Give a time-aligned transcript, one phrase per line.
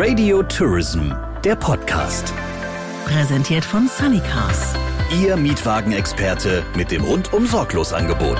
[0.00, 1.10] Radio Tourism,
[1.42, 2.32] der Podcast.
[3.04, 4.74] Präsentiert von Sunnycars.
[5.20, 8.38] Ihr Mietwagenexperte mit dem rundum sorglos Angebot.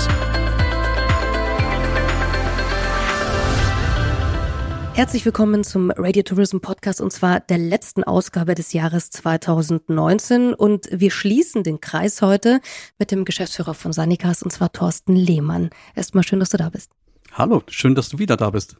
[4.95, 10.87] Herzlich willkommen zum Radio Tourism Podcast und zwar der letzten Ausgabe des Jahres 2019 und
[10.93, 12.61] wir schließen den Kreis heute
[13.01, 15.71] mit dem Geschäftsführer von Sanikas und zwar Thorsten Lehmann.
[15.97, 16.93] Erstmal schön, dass du da bist.
[17.33, 18.77] Hallo, schön, dass du wieder da bist.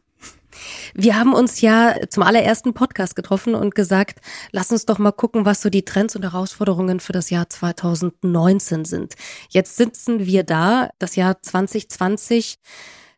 [0.93, 4.19] Wir haben uns ja zum allerersten Podcast getroffen und gesagt,
[4.51, 8.85] lass uns doch mal gucken, was so die Trends und Herausforderungen für das Jahr 2019
[8.85, 9.15] sind.
[9.49, 12.59] Jetzt sitzen wir da, das Jahr 2020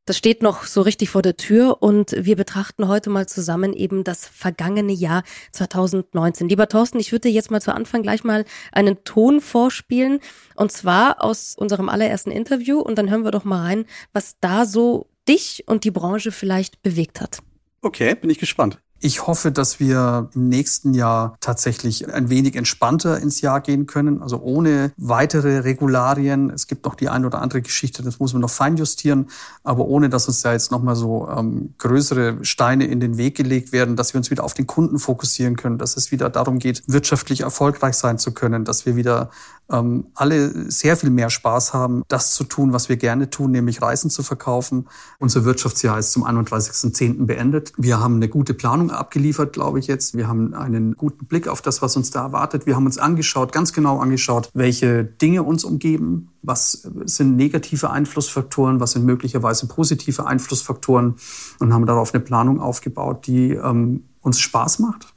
[0.06, 4.04] das steht noch so richtig vor der Tür und wir betrachten heute mal zusammen eben
[4.04, 5.22] das vergangene Jahr
[5.52, 6.50] 2019.
[6.50, 10.20] Lieber Thorsten, ich würde dir jetzt mal zu Anfang gleich mal einen Ton vorspielen
[10.56, 14.66] und zwar aus unserem allerersten Interview und dann hören wir doch mal rein, was da
[14.66, 17.40] so dich und die Branche vielleicht bewegt hat.
[17.82, 18.80] Okay, bin ich gespannt.
[19.04, 24.22] Ich hoffe, dass wir im nächsten Jahr tatsächlich ein wenig entspannter ins Jahr gehen können,
[24.22, 26.52] also ohne weitere Regularien.
[26.52, 29.32] Es gibt noch die ein oder andere Geschichte, das muss man noch feinjustieren,
[29.64, 33.72] aber ohne, dass uns da jetzt nochmal so ähm, größere Steine in den Weg gelegt
[33.72, 36.84] werden, dass wir uns wieder auf den Kunden fokussieren können, dass es wieder darum geht,
[36.86, 39.32] wirtschaftlich erfolgreich sein zu können, dass wir wieder
[39.72, 43.82] ähm, alle sehr viel mehr Spaß haben, das zu tun, was wir gerne tun, nämlich
[43.82, 44.88] Reisen zu verkaufen.
[45.20, 47.26] Unser Wirtschaftsjahr ist zum 31.10.
[47.26, 47.74] beendet.
[47.78, 50.16] Wir haben eine gute Planung abgeliefert, glaube ich jetzt.
[50.16, 52.66] Wir haben einen guten Blick auf das, was uns da erwartet.
[52.66, 58.80] Wir haben uns angeschaut, ganz genau angeschaut, welche Dinge uns umgeben, was sind negative Einflussfaktoren,
[58.80, 61.16] was sind möglicherweise positive Einflussfaktoren
[61.60, 65.14] und haben darauf eine Planung aufgebaut, die ähm, uns Spaß macht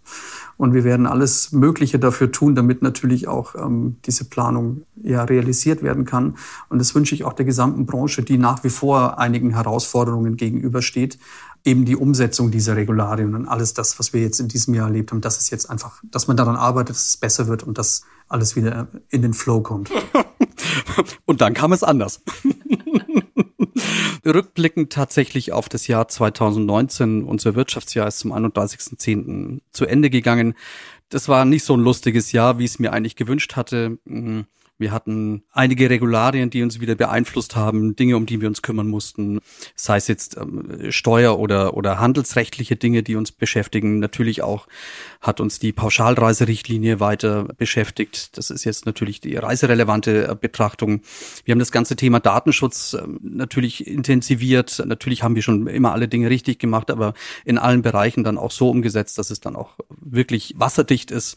[0.57, 5.83] und wir werden alles Mögliche dafür tun, damit natürlich auch ähm, diese Planung ja realisiert
[5.83, 6.37] werden kann.
[6.69, 11.19] Und das wünsche ich auch der gesamten Branche, die nach wie vor einigen Herausforderungen gegenübersteht.
[11.65, 15.11] Eben die Umsetzung dieser Regularien und alles das, was wir jetzt in diesem Jahr erlebt
[15.11, 18.03] haben, dass es jetzt einfach, dass man daran arbeitet, dass es besser wird und dass
[18.29, 19.91] alles wieder in den Flow kommt.
[21.25, 22.21] und dann kam es anders.
[24.25, 29.61] Rückblickend tatsächlich auf das Jahr 2019, unser Wirtschaftsjahr ist zum 31.10.
[29.73, 30.55] zu Ende gegangen.
[31.09, 33.99] Das war nicht so ein lustiges Jahr, wie ich es mir eigentlich gewünscht hatte.
[34.77, 38.89] Wir hatten einige Regularien, die uns wieder beeinflusst haben, Dinge, um die wir uns kümmern
[38.89, 39.39] mussten,
[39.77, 44.01] sei es jetzt ähm, Steuer- oder, oder handelsrechtliche Dinge, die uns beschäftigen.
[44.01, 44.67] Natürlich auch
[45.21, 48.37] hat uns die Pauschalreiserichtlinie weiter beschäftigt.
[48.37, 51.03] Das ist jetzt natürlich die reiserelevante äh, Betrachtung.
[51.45, 54.83] Wir haben das ganze Thema Datenschutz ähm, natürlich intensiviert.
[54.85, 57.15] Natürlich haben wir schon immer alle Dinge richtig gemacht, aber
[57.45, 61.37] in allen Bereichen dann auch so umgesetzt, dass es dann auch wirklich wasserdicht ist.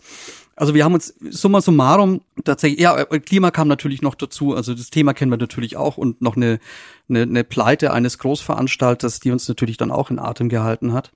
[0.58, 4.74] Also wir haben uns summa summarum tatsächlich, ja, äh, Klima kam natürlich noch dazu, also
[4.74, 6.60] das Thema kennen wir natürlich auch und noch eine,
[7.08, 11.12] eine, eine Pleite eines Großveranstalters, die uns natürlich dann auch in Atem gehalten hat.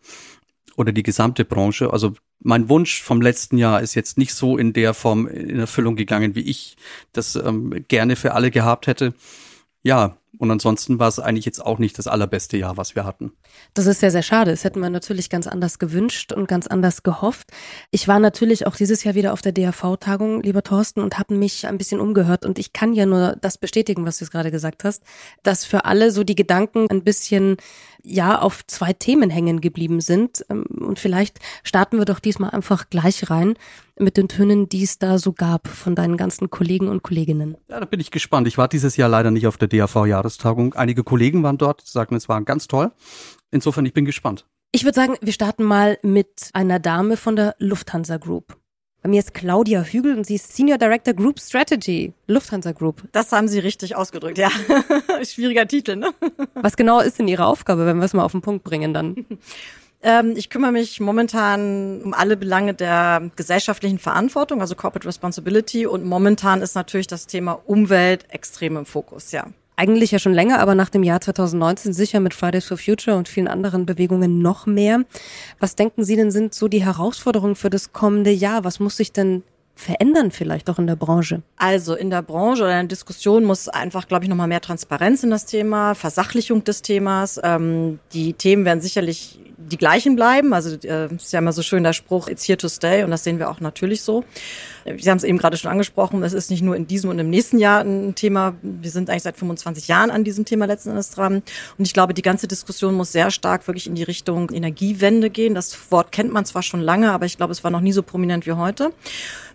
[0.77, 1.91] Oder die gesamte Branche.
[1.91, 5.95] Also mein Wunsch vom letzten Jahr ist jetzt nicht so in der Form in Erfüllung
[5.95, 6.77] gegangen, wie ich
[7.11, 9.13] das ähm, gerne für alle gehabt hätte.
[9.83, 13.33] Ja, und ansonsten war es eigentlich jetzt auch nicht das allerbeste Jahr, was wir hatten.
[13.73, 14.51] Das ist sehr, sehr schade.
[14.51, 17.49] Das hätten wir natürlich ganz anders gewünscht und ganz anders gehofft.
[17.89, 21.67] Ich war natürlich auch dieses Jahr wieder auf der DAV-Tagung, lieber Thorsten, und habe mich
[21.67, 22.45] ein bisschen umgehört.
[22.45, 25.03] Und ich kann ja nur das bestätigen, was du jetzt gerade gesagt hast,
[25.43, 27.57] dass für alle so die Gedanken ein bisschen
[28.03, 30.45] ja auf zwei Themen hängen geblieben sind.
[30.49, 33.55] Ähm, und vielleicht starten wir doch diesmal einfach gleich rein
[33.99, 37.55] mit den Tönen, die es da so gab von deinen ganzen Kollegen und Kolleginnen.
[37.69, 38.47] Ja, da bin ich gespannt.
[38.47, 40.73] Ich war dieses Jahr leider nicht auf der DAV-Jahrestagung.
[40.73, 42.91] Einige Kollegen waren dort, sagten, es war ganz toll.
[43.51, 44.45] Insofern, ich bin gespannt.
[44.71, 48.57] Ich würde sagen, wir starten mal mit einer Dame von der Lufthansa Group.
[49.01, 53.03] Bei mir ist Claudia Hügel und sie ist Senior Director Group Strategy, Lufthansa Group.
[53.11, 54.49] Das haben Sie richtig ausgedrückt, ja.
[55.23, 56.13] Schwieriger Titel, ne?
[56.53, 59.25] Was genau ist denn Ihre Aufgabe, wenn wir es mal auf den Punkt bringen dann?
[60.03, 65.85] Ähm, ich kümmere mich momentan um alle Belange der gesellschaftlichen Verantwortung, also Corporate Responsibility.
[65.85, 69.45] Und momentan ist natürlich das Thema Umwelt extrem im Fokus, ja.
[69.75, 73.27] Eigentlich ja schon länger, aber nach dem Jahr 2019 sicher mit Fridays for Future und
[73.27, 75.03] vielen anderen Bewegungen noch mehr.
[75.59, 78.63] Was denken Sie denn sind so die Herausforderungen für das kommende Jahr?
[78.63, 79.43] Was muss sich denn
[79.75, 81.41] verändern vielleicht auch in der Branche?
[81.57, 85.23] Also in der Branche oder in der Diskussion muss einfach, glaube ich, nochmal mehr Transparenz
[85.23, 87.39] in das Thema, Versachlichung des Themas.
[87.43, 89.39] Ähm, die Themen werden sicherlich
[89.71, 90.53] die gleichen bleiben.
[90.53, 93.23] Also äh, ist ja immer so schön der Spruch, it's here to stay und das
[93.23, 94.23] sehen wir auch natürlich so.
[94.97, 97.29] Sie haben es eben gerade schon angesprochen, es ist nicht nur in diesem und im
[97.29, 101.11] nächsten Jahr ein Thema, wir sind eigentlich seit 25 Jahren an diesem Thema letzten Endes
[101.11, 101.43] dran
[101.77, 105.53] und ich glaube, die ganze Diskussion muss sehr stark wirklich in die Richtung Energiewende gehen.
[105.53, 108.01] Das Wort kennt man zwar schon lange, aber ich glaube, es war noch nie so
[108.01, 108.91] prominent wie heute.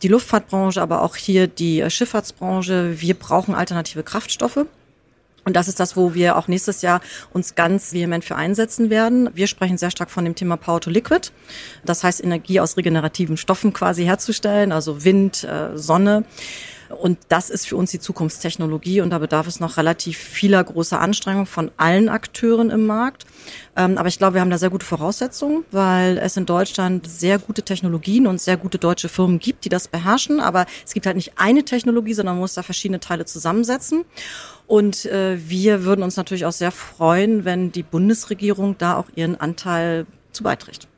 [0.02, 4.66] Die Luftfahrtbranche, aber auch hier die Schifffahrtsbranche, wir brauchen alternative Kraftstoffe.
[5.46, 7.00] Und das ist das, wo wir auch nächstes Jahr
[7.32, 9.30] uns ganz vehement für einsetzen werden.
[9.32, 11.30] Wir sprechen sehr stark von dem Thema Power to Liquid.
[11.84, 16.24] Das heißt, Energie aus regenerativen Stoffen quasi herzustellen, also Wind, äh, Sonne.
[16.88, 21.00] Und das ist für uns die Zukunftstechnologie und da bedarf es noch relativ vieler großer
[21.00, 23.26] Anstrengungen von allen Akteuren im Markt.
[23.76, 27.38] Ähm, aber ich glaube, wir haben da sehr gute Voraussetzungen, weil es in Deutschland sehr
[27.38, 30.40] gute Technologien und sehr gute deutsche Firmen gibt, die das beherrschen.
[30.40, 34.04] Aber es gibt halt nicht eine Technologie, sondern man muss da verschiedene Teile zusammensetzen.
[34.66, 39.40] Und äh, wir würden uns natürlich auch sehr freuen, wenn die Bundesregierung da auch ihren
[39.40, 40.88] Anteil zu beiträgt.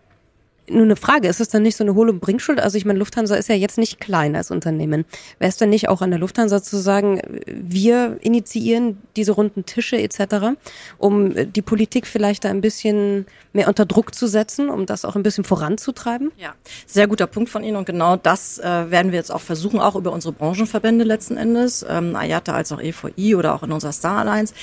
[0.71, 2.61] Nur eine Frage, ist es dann nicht so eine hohle Bringschuld?
[2.61, 5.05] Also ich meine, Lufthansa ist ja jetzt nicht klein als Unternehmen.
[5.39, 9.97] Wäre es denn nicht auch an der Lufthansa zu sagen, wir initiieren diese runden Tische
[9.97, 10.57] etc.,
[10.99, 15.17] um die Politik vielleicht da ein bisschen mehr unter Druck zu setzen, um das auch
[15.17, 16.33] ein bisschen voranzutreiben?
[16.39, 16.55] Ja,
[16.87, 19.97] sehr guter Punkt von Ihnen und genau das äh, werden wir jetzt auch versuchen, auch
[19.97, 24.19] über unsere Branchenverbände letzten Endes, ähm, IATA als auch EVI oder auch in unserer Star
[24.19, 24.55] Alliance.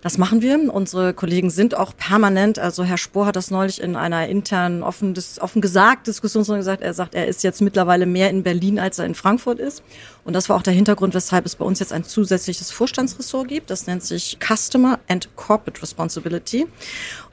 [0.00, 0.52] Das machen wir.
[0.72, 5.14] Unsere Kollegen sind auch permanent, also Herr Spohr hat das neulich in einer internen offen,
[5.40, 9.06] offen gesagt, Diskussionsrunde gesagt, er sagt, er ist jetzt mittlerweile mehr in Berlin, als er
[9.06, 9.82] in Frankfurt ist.
[10.24, 13.70] Und das war auch der Hintergrund, weshalb es bei uns jetzt ein zusätzliches Vorstandsressort gibt.
[13.70, 16.66] Das nennt sich Customer and Corporate Responsibility.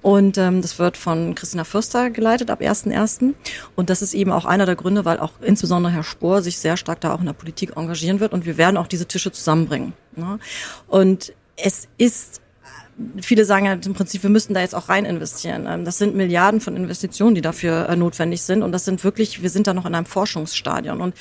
[0.01, 3.33] Und ähm, das wird von Christina Fürster geleitet ab 1.1.
[3.75, 6.77] Und das ist eben auch einer der Gründe, weil auch insbesondere Herr Spohr sich sehr
[6.77, 8.33] stark da auch in der Politik engagieren wird.
[8.33, 9.93] Und wir werden auch diese Tische zusammenbringen.
[10.15, 10.39] Ne?
[10.87, 12.41] Und es ist
[13.21, 15.65] viele sagen ja im Prinzip, wir müssten da jetzt auch rein investieren.
[15.67, 18.63] Ähm, das sind Milliarden von Investitionen, die dafür äh, notwendig sind.
[18.63, 21.01] Und das sind wirklich, wir sind da noch in einem Forschungsstadion.
[21.01, 21.15] Und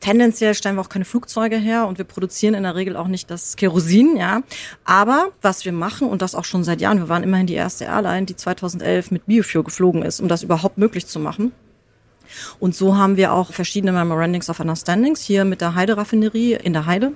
[0.00, 3.30] tendenziell stellen wir auch keine Flugzeuge her und wir produzieren in der Regel auch nicht
[3.30, 4.42] das Kerosin, ja.
[4.84, 7.84] Aber was wir machen und das auch schon seit Jahren, wir waren immerhin die erste
[7.84, 11.52] Airline, die 2011 mit Biofuel geflogen ist, um das überhaupt möglich zu machen.
[12.58, 16.86] Und so haben wir auch verschiedene Memorandings of Understandings hier mit der Heide-Raffinerie in der
[16.86, 17.12] Heide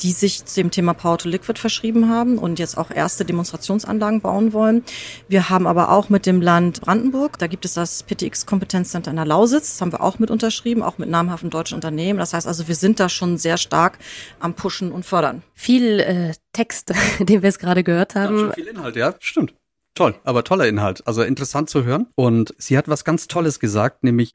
[0.00, 4.52] die sich dem Thema Power to Liquid verschrieben haben und jetzt auch erste Demonstrationsanlagen bauen
[4.52, 4.84] wollen.
[5.28, 9.16] Wir haben aber auch mit dem Land Brandenburg, da gibt es das PTX Kompetenzcenter in
[9.16, 12.18] der Lausitz, das haben wir auch mit unterschrieben, auch mit namhaften deutschen Unternehmen.
[12.18, 13.98] Das heißt also, wir sind da schon sehr stark
[14.40, 15.42] am Pushen und Fördern.
[15.54, 18.38] Viel äh, Text, den wir es gerade gehört haben.
[18.38, 19.54] Ja, viel Inhalt, ja, stimmt.
[19.94, 21.06] Toll, aber toller Inhalt.
[21.06, 22.06] Also interessant zu hören.
[22.14, 24.34] Und sie hat was ganz Tolles gesagt, nämlich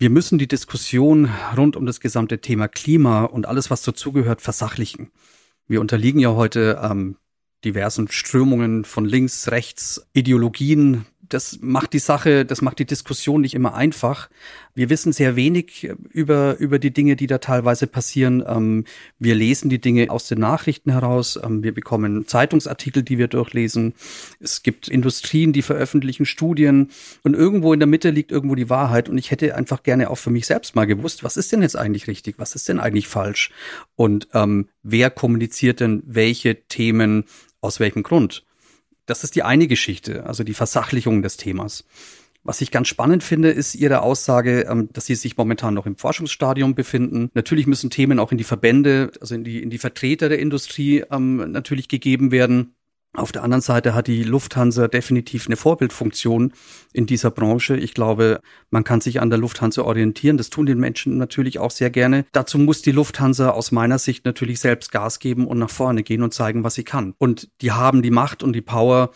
[0.00, 5.10] wir müssen die Diskussion rund um das gesamte Thema Klima und alles, was dazugehört, versachlichen.
[5.68, 7.16] Wir unterliegen ja heute ähm,
[7.66, 13.54] diversen Strömungen von links, rechts, Ideologien, das macht die Sache, das macht die Diskussion nicht
[13.54, 14.28] immer einfach.
[14.74, 18.44] Wir wissen sehr wenig über, über die Dinge, die da teilweise passieren.
[18.46, 18.84] Ähm,
[19.18, 21.38] wir lesen die Dinge aus den Nachrichten heraus.
[21.42, 23.94] Ähm, wir bekommen Zeitungsartikel, die wir durchlesen.
[24.40, 26.90] Es gibt Industrien, die veröffentlichen Studien.
[27.22, 29.08] Und irgendwo in der Mitte liegt irgendwo die Wahrheit.
[29.08, 31.76] Und ich hätte einfach gerne auch für mich selbst mal gewusst, was ist denn jetzt
[31.76, 32.36] eigentlich richtig?
[32.38, 33.50] Was ist denn eigentlich falsch?
[33.96, 37.24] Und ähm, wer kommuniziert denn welche Themen
[37.60, 38.44] aus welchem Grund?
[39.10, 41.84] Das ist die eine Geschichte, also die Versachlichung des Themas.
[42.44, 45.96] Was ich ganz spannend finde, ist Ihre Aussage, ähm, dass Sie sich momentan noch im
[45.96, 47.28] Forschungsstadium befinden.
[47.34, 51.02] Natürlich müssen Themen auch in die Verbände, also in die, in die Vertreter der Industrie
[51.10, 52.76] ähm, natürlich gegeben werden.
[53.12, 56.52] Auf der anderen Seite hat die Lufthansa definitiv eine Vorbildfunktion
[56.92, 57.76] in dieser Branche.
[57.76, 58.40] Ich glaube,
[58.70, 60.36] man kann sich an der Lufthansa orientieren.
[60.36, 62.24] Das tun den Menschen natürlich auch sehr gerne.
[62.30, 66.22] Dazu muss die Lufthansa aus meiner Sicht natürlich selbst Gas geben und nach vorne gehen
[66.22, 67.14] und zeigen, was sie kann.
[67.18, 69.10] Und die haben die Macht und die Power,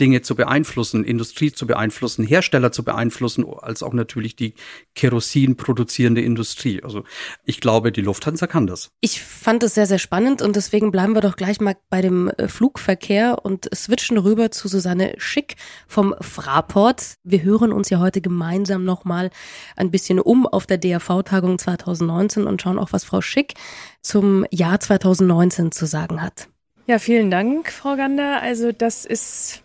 [0.00, 4.54] Dinge zu beeinflussen, Industrie zu beeinflussen, Hersteller zu beeinflussen, als auch natürlich die
[4.94, 6.82] Kerosin produzierende Industrie.
[6.82, 7.04] Also
[7.44, 8.90] ich glaube, die Lufthansa kann das.
[9.00, 12.28] Ich fand es sehr, sehr spannend und deswegen bleiben wir doch gleich mal bei dem
[12.30, 15.56] äh, Flugverkehr und switchen rüber zu Susanne Schick
[15.88, 17.14] vom Fraport.
[17.24, 19.30] Wir hören uns ja heute gemeinsam nochmal
[19.76, 23.54] ein bisschen um auf der DAV-Tagung 2019 und schauen auch, was Frau Schick
[24.02, 26.48] zum Jahr 2019 zu sagen hat.
[26.86, 28.42] Ja, vielen Dank, Frau Gander.
[28.42, 29.63] Also das ist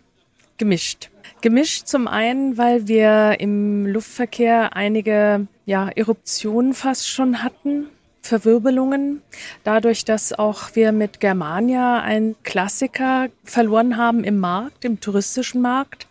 [0.60, 1.10] gemischt.
[1.40, 7.86] Gemischt zum einen, weil wir im Luftverkehr einige ja, Eruptionen fast schon hatten,
[8.20, 9.22] Verwirbelungen.
[9.64, 16.06] Dadurch, dass auch wir mit Germania einen Klassiker verloren haben im Markt, im touristischen Markt.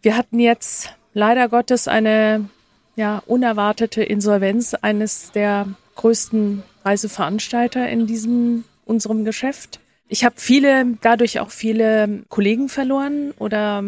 [0.00, 2.48] Wir hatten jetzt leider Gottes eine
[2.96, 9.78] ja, unerwartete Insolvenz eines der größten Reiseveranstalter in diesem unserem Geschäft.
[10.08, 13.84] Ich habe viele, dadurch auch viele Kollegen verloren oder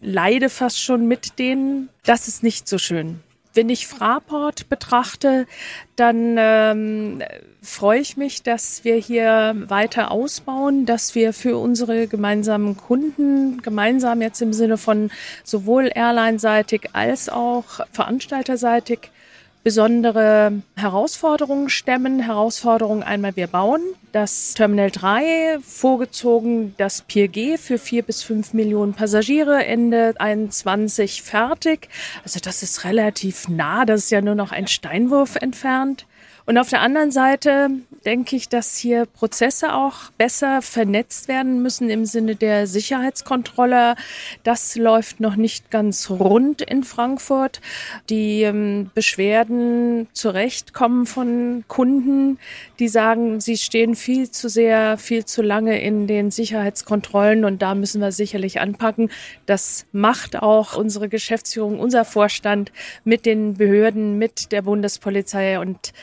[0.00, 1.88] leide fast schon mit denen.
[2.04, 3.20] Das ist nicht so schön.
[3.54, 5.46] Wenn ich Fraport betrachte,
[5.94, 7.22] dann ähm,
[7.62, 14.22] freue ich mich, dass wir hier weiter ausbauen, dass wir für unsere gemeinsamen Kunden, gemeinsam
[14.22, 15.12] jetzt im Sinne von
[15.44, 19.10] sowohl airline-seitig als auch veranstalterseitig,
[19.64, 22.20] besondere Herausforderungen stemmen.
[22.20, 23.80] Herausforderung einmal, wir bauen
[24.12, 31.22] das Terminal 3, vorgezogen das Pier G für vier bis fünf Millionen Passagiere, Ende 21
[31.22, 31.88] fertig.
[32.22, 36.06] Also das ist relativ nah, das ist ja nur noch ein Steinwurf entfernt.
[36.46, 37.70] Und auf der anderen Seite
[38.04, 43.96] denke ich, dass hier Prozesse auch besser vernetzt werden müssen im Sinne der Sicherheitskontrolle.
[44.42, 47.62] Das läuft noch nicht ganz rund in Frankfurt.
[48.10, 52.38] Die ähm, Beschwerden zurechtkommen von Kunden,
[52.78, 57.74] die sagen, sie stehen viel zu sehr, viel zu lange in den Sicherheitskontrollen und da
[57.74, 59.10] müssen wir sicherlich anpacken.
[59.46, 62.70] Das macht auch unsere Geschäftsführung, unser Vorstand
[63.04, 65.94] mit den Behörden, mit der Bundespolizei und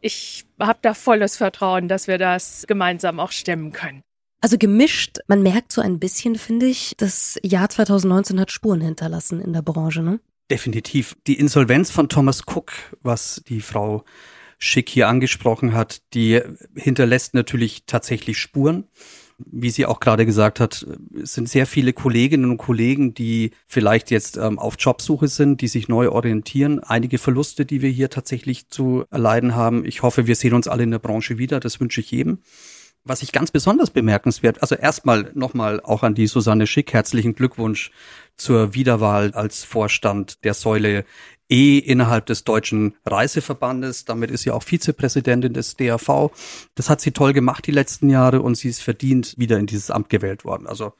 [0.00, 4.02] ich habe da volles Vertrauen, dass wir das gemeinsam auch stemmen können.
[4.40, 9.40] Also gemischt, man merkt so ein bisschen, finde ich, das Jahr 2019 hat Spuren hinterlassen
[9.40, 10.20] in der Branche, ne?
[10.50, 11.16] Definitiv.
[11.26, 14.04] Die Insolvenz von Thomas Cook, was die Frau
[14.58, 16.40] Schick hier angesprochen hat, die
[16.74, 18.88] hinterlässt natürlich tatsächlich Spuren
[19.50, 24.36] wie sie auch gerade gesagt hat, sind sehr viele Kolleginnen und Kollegen, die vielleicht jetzt
[24.36, 26.80] ähm, auf Jobsuche sind, die sich neu orientieren.
[26.80, 29.84] Einige Verluste, die wir hier tatsächlich zu erleiden haben.
[29.84, 31.60] Ich hoffe, wir sehen uns alle in der Branche wieder.
[31.60, 32.38] Das wünsche ich jedem.
[33.02, 37.90] Was ich ganz besonders bemerkenswert, also erstmal nochmal auch an die Susanne Schick, herzlichen Glückwunsch
[38.36, 41.06] zur Wiederwahl als Vorstand der Säule
[41.50, 44.04] E innerhalb des Deutschen Reiseverbandes.
[44.04, 46.30] Damit ist sie auch Vizepräsidentin des DAV.
[46.74, 49.90] Das hat sie toll gemacht die letzten Jahre und sie ist verdient wieder in dieses
[49.90, 50.66] Amt gewählt worden.
[50.66, 50.92] Also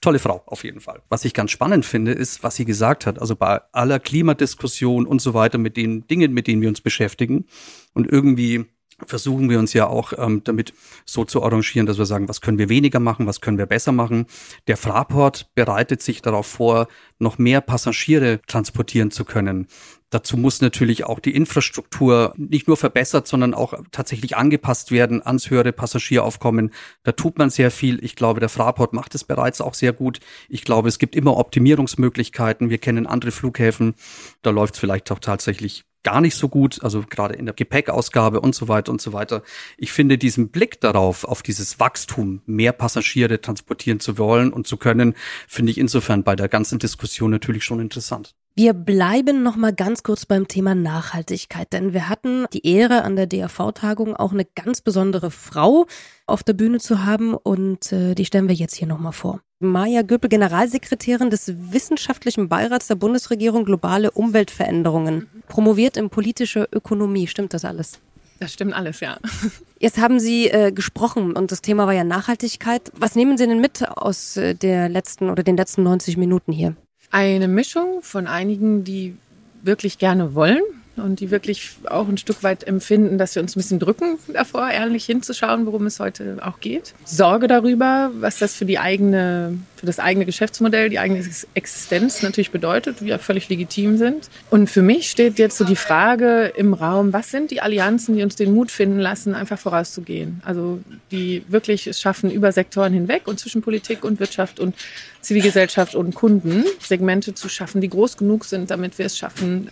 [0.00, 1.02] tolle Frau auf jeden Fall.
[1.08, 3.20] Was ich ganz spannend finde, ist, was sie gesagt hat.
[3.20, 7.46] Also bei aller Klimadiskussion und so weiter, mit den Dingen, mit denen wir uns beschäftigen
[7.94, 8.66] und irgendwie
[9.06, 10.72] versuchen wir uns ja auch ähm, damit
[11.04, 13.92] so zu arrangieren, dass wir sagen, was können wir weniger machen, was können wir besser
[13.92, 14.26] machen.
[14.66, 16.88] Der Fraport bereitet sich darauf vor,
[17.18, 19.68] noch mehr Passagiere transportieren zu können.
[20.10, 25.50] Dazu muss natürlich auch die Infrastruktur nicht nur verbessert, sondern auch tatsächlich angepasst werden ans
[25.50, 26.72] höhere Passagieraufkommen.
[27.02, 28.02] Da tut man sehr viel.
[28.02, 30.20] Ich glaube, der Fraport macht es bereits auch sehr gut.
[30.48, 32.70] Ich glaube, es gibt immer Optimierungsmöglichkeiten.
[32.70, 33.94] Wir kennen andere Flughäfen.
[34.42, 38.40] Da läuft es vielleicht auch tatsächlich gar nicht so gut, also gerade in der Gepäckausgabe
[38.40, 39.42] und so weiter und so weiter.
[39.76, 44.76] Ich finde diesen Blick darauf, auf dieses Wachstum, mehr Passagiere transportieren zu wollen und zu
[44.76, 45.14] können,
[45.46, 48.34] finde ich insofern bei der ganzen Diskussion natürlich schon interessant.
[48.58, 53.14] Wir bleiben noch mal ganz kurz beim Thema Nachhaltigkeit, denn wir hatten die Ehre an
[53.14, 55.86] der DAV-Tagung auch eine ganz besondere Frau
[56.26, 59.42] auf der Bühne zu haben und äh, die stellen wir jetzt hier noch mal vor.
[59.60, 67.28] Maja Göppel, Generalsekretärin des Wissenschaftlichen Beirats der Bundesregierung Globale Umweltveränderungen, promoviert in politische Ökonomie.
[67.28, 68.00] Stimmt das alles?
[68.40, 69.18] Das stimmt alles, ja.
[69.78, 72.90] Jetzt haben Sie äh, gesprochen und das Thema war ja Nachhaltigkeit.
[72.96, 76.74] Was nehmen Sie denn mit aus äh, der letzten oder den letzten 90 Minuten hier?
[77.10, 79.16] Eine Mischung von einigen, die
[79.62, 80.62] wirklich gerne wollen
[81.00, 84.70] und die wirklich auch ein Stück weit empfinden, dass wir uns ein bisschen drücken davor,
[84.70, 86.94] ehrlich hinzuschauen, worum es heute auch geht.
[87.04, 91.24] Sorge darüber, was das für die eigene, für das eigene Geschäftsmodell, die eigene
[91.54, 94.28] Existenz natürlich bedeutet, wie ja völlig legitim sind.
[94.50, 98.22] Und für mich steht jetzt so die Frage im Raum, was sind die Allianzen, die
[98.22, 100.42] uns den Mut finden lassen, einfach vorauszugehen?
[100.44, 104.74] Also die wirklich es schaffen, über Sektoren hinweg und zwischen Politik und Wirtschaft und
[105.20, 109.68] Zivilgesellschaft und Kunden Segmente zu schaffen, die groß genug sind, damit wir es schaffen,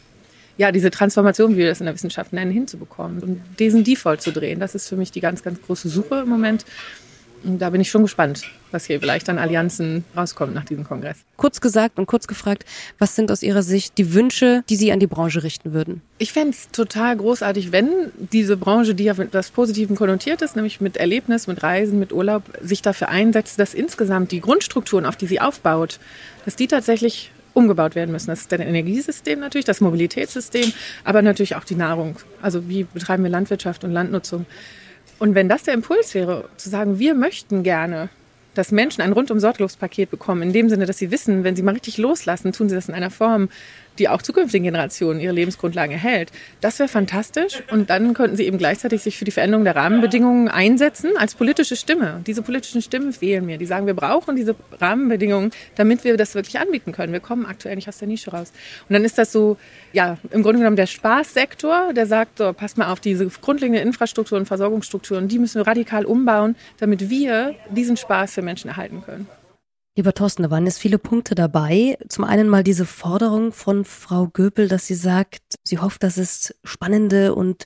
[0.58, 4.32] ja, diese Transformation, wie wir das in der Wissenschaft nennen, hinzubekommen und diesen Default zu
[4.32, 4.60] drehen.
[4.60, 6.64] Das ist für mich die ganz, ganz große Suche im Moment.
[7.44, 11.18] Und da bin ich schon gespannt, was hier vielleicht an Allianzen rauskommt nach diesem Kongress.
[11.36, 12.64] Kurz gesagt und kurz gefragt,
[12.98, 16.02] was sind aus Ihrer Sicht die Wünsche, die Sie an die Branche richten würden?
[16.18, 17.88] Ich fände es total großartig, wenn
[18.32, 22.12] diese Branche, die ja mit das Positiven konnotiert ist, nämlich mit Erlebnis, mit Reisen, mit
[22.12, 26.00] Urlaub, sich dafür einsetzt, dass insgesamt die Grundstrukturen, auf die sie aufbaut,
[26.44, 28.28] dass die tatsächlich umgebaut werden müssen.
[28.28, 30.72] Das ist das Energiesystem natürlich, das Mobilitätssystem,
[31.04, 32.16] aber natürlich auch die Nahrung.
[32.42, 34.44] Also wie betreiben wir Landwirtschaft und Landnutzung.
[35.18, 38.10] Und wenn das der Impuls wäre, zu sagen, wir möchten gerne,
[38.52, 41.62] dass Menschen ein rundum sorglos Paket bekommen, in dem Sinne, dass sie wissen, wenn sie
[41.62, 43.48] mal richtig loslassen, tun sie das in einer Form,
[43.98, 46.32] die auch zukünftigen Generationen ihre Lebensgrundlagen erhält.
[46.60, 47.62] Das wäre fantastisch.
[47.70, 51.76] Und dann könnten sie eben gleichzeitig sich für die Veränderung der Rahmenbedingungen einsetzen als politische
[51.76, 52.20] Stimme.
[52.26, 53.58] Diese politischen Stimmen fehlen mir.
[53.58, 57.12] Die sagen, wir brauchen diese Rahmenbedingungen, damit wir das wirklich anbieten können.
[57.12, 58.52] Wir kommen aktuell nicht aus der Nische raus.
[58.88, 59.56] Und dann ist das so,
[59.92, 64.38] ja, im Grunde genommen der Spaßsektor, der sagt, so, passt mal auf, diese grundlegende Infrastruktur
[64.38, 69.26] und Versorgungsstrukturen, die müssen wir radikal umbauen, damit wir diesen Spaß für Menschen erhalten können.
[69.98, 71.96] Lieber Thorsten, da waren jetzt viele Punkte dabei.
[72.10, 76.54] Zum einen mal diese Forderung von Frau Göpel, dass sie sagt, sie hofft, dass es
[76.64, 77.64] spannende und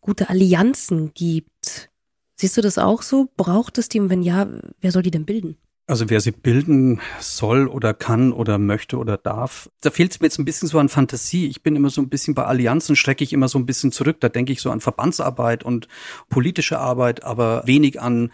[0.00, 1.88] gute Allianzen gibt.
[2.34, 3.28] Siehst du das auch so?
[3.36, 4.00] Braucht es die?
[4.00, 4.48] Und wenn ja,
[4.80, 5.56] wer soll die denn bilden?
[5.86, 10.26] Also wer sie bilden soll oder kann oder möchte oder darf, da fehlt es mir
[10.26, 11.46] jetzt ein bisschen so an Fantasie.
[11.46, 14.16] Ich bin immer so ein bisschen bei Allianzen, strecke ich immer so ein bisschen zurück.
[14.18, 15.86] Da denke ich so an Verbandsarbeit und
[16.28, 18.32] politische Arbeit, aber wenig an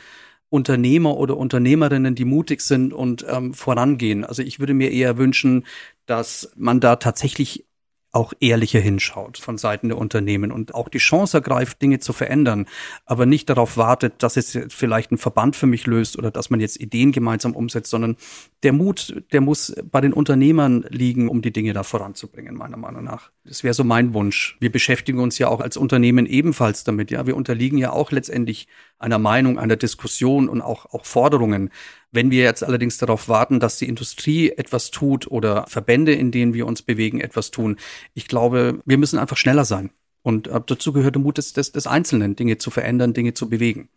[0.50, 4.24] Unternehmer oder Unternehmerinnen, die mutig sind und ähm, vorangehen.
[4.24, 5.64] Also ich würde mir eher wünschen,
[6.06, 7.66] dass man da tatsächlich
[8.14, 12.66] auch ehrlicher hinschaut von Seiten der Unternehmen und auch die Chance ergreift, Dinge zu verändern,
[13.04, 16.60] aber nicht darauf wartet, dass es vielleicht ein Verband für mich löst oder dass man
[16.60, 18.16] jetzt Ideen gemeinsam umsetzt, sondern
[18.62, 23.02] der Mut, der muss bei den Unternehmern liegen, um die Dinge da voranzubringen, meiner Meinung
[23.02, 23.32] nach.
[23.44, 24.56] Das wäre so mein Wunsch.
[24.60, 27.26] Wir beschäftigen uns ja auch als Unternehmen ebenfalls damit, ja.
[27.26, 28.68] Wir unterliegen ja auch letztendlich
[29.04, 31.70] einer Meinung, einer Diskussion und auch, auch Forderungen.
[32.10, 36.54] Wenn wir jetzt allerdings darauf warten, dass die Industrie etwas tut oder Verbände, in denen
[36.54, 37.76] wir uns bewegen, etwas tun,
[38.14, 39.90] ich glaube, wir müssen einfach schneller sein.
[40.22, 43.48] Und äh, dazu gehört der Mut des, des, des Einzelnen, Dinge zu verändern, Dinge zu
[43.48, 43.88] bewegen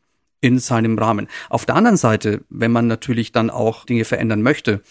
[0.42, 1.28] in seinem Rahmen.
[1.50, 4.82] Auf der anderen Seite, wenn man natürlich dann auch Dinge verändern möchte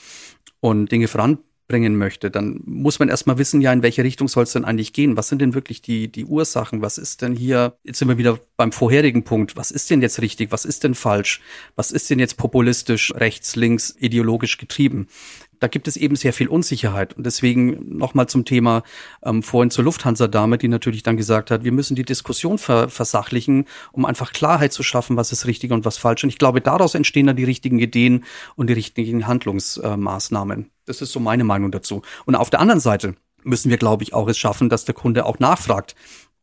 [0.61, 4.45] und Dinge voran bringen möchte, dann muss man erstmal wissen, ja, in welche Richtung soll
[4.45, 5.17] es denn eigentlich gehen?
[5.17, 6.81] Was sind denn wirklich die, die Ursachen?
[6.83, 10.21] Was ist denn hier, jetzt sind wir wieder beim vorherigen Punkt, was ist denn jetzt
[10.21, 10.53] richtig?
[10.53, 11.41] Was ist denn falsch?
[11.75, 15.09] Was ist denn jetzt populistisch, rechts, links, ideologisch getrieben?
[15.61, 17.15] Da gibt es eben sehr viel Unsicherheit.
[17.15, 18.83] Und deswegen nochmal zum Thema
[19.23, 23.67] ähm, vorhin zur Lufthansa-Dame, die natürlich dann gesagt hat, wir müssen die Diskussion ver versachlichen,
[23.93, 26.25] um einfach Klarheit zu schaffen, was ist richtig und was falsch.
[26.25, 30.71] Und ich glaube, daraus entstehen dann die richtigen Ideen und die richtigen Handlungsmaßnahmen.
[30.85, 32.03] Das ist so meine Meinung dazu.
[32.25, 35.25] Und auf der anderen Seite müssen wir, glaube ich, auch es schaffen, dass der Kunde
[35.25, 35.95] auch nachfragt,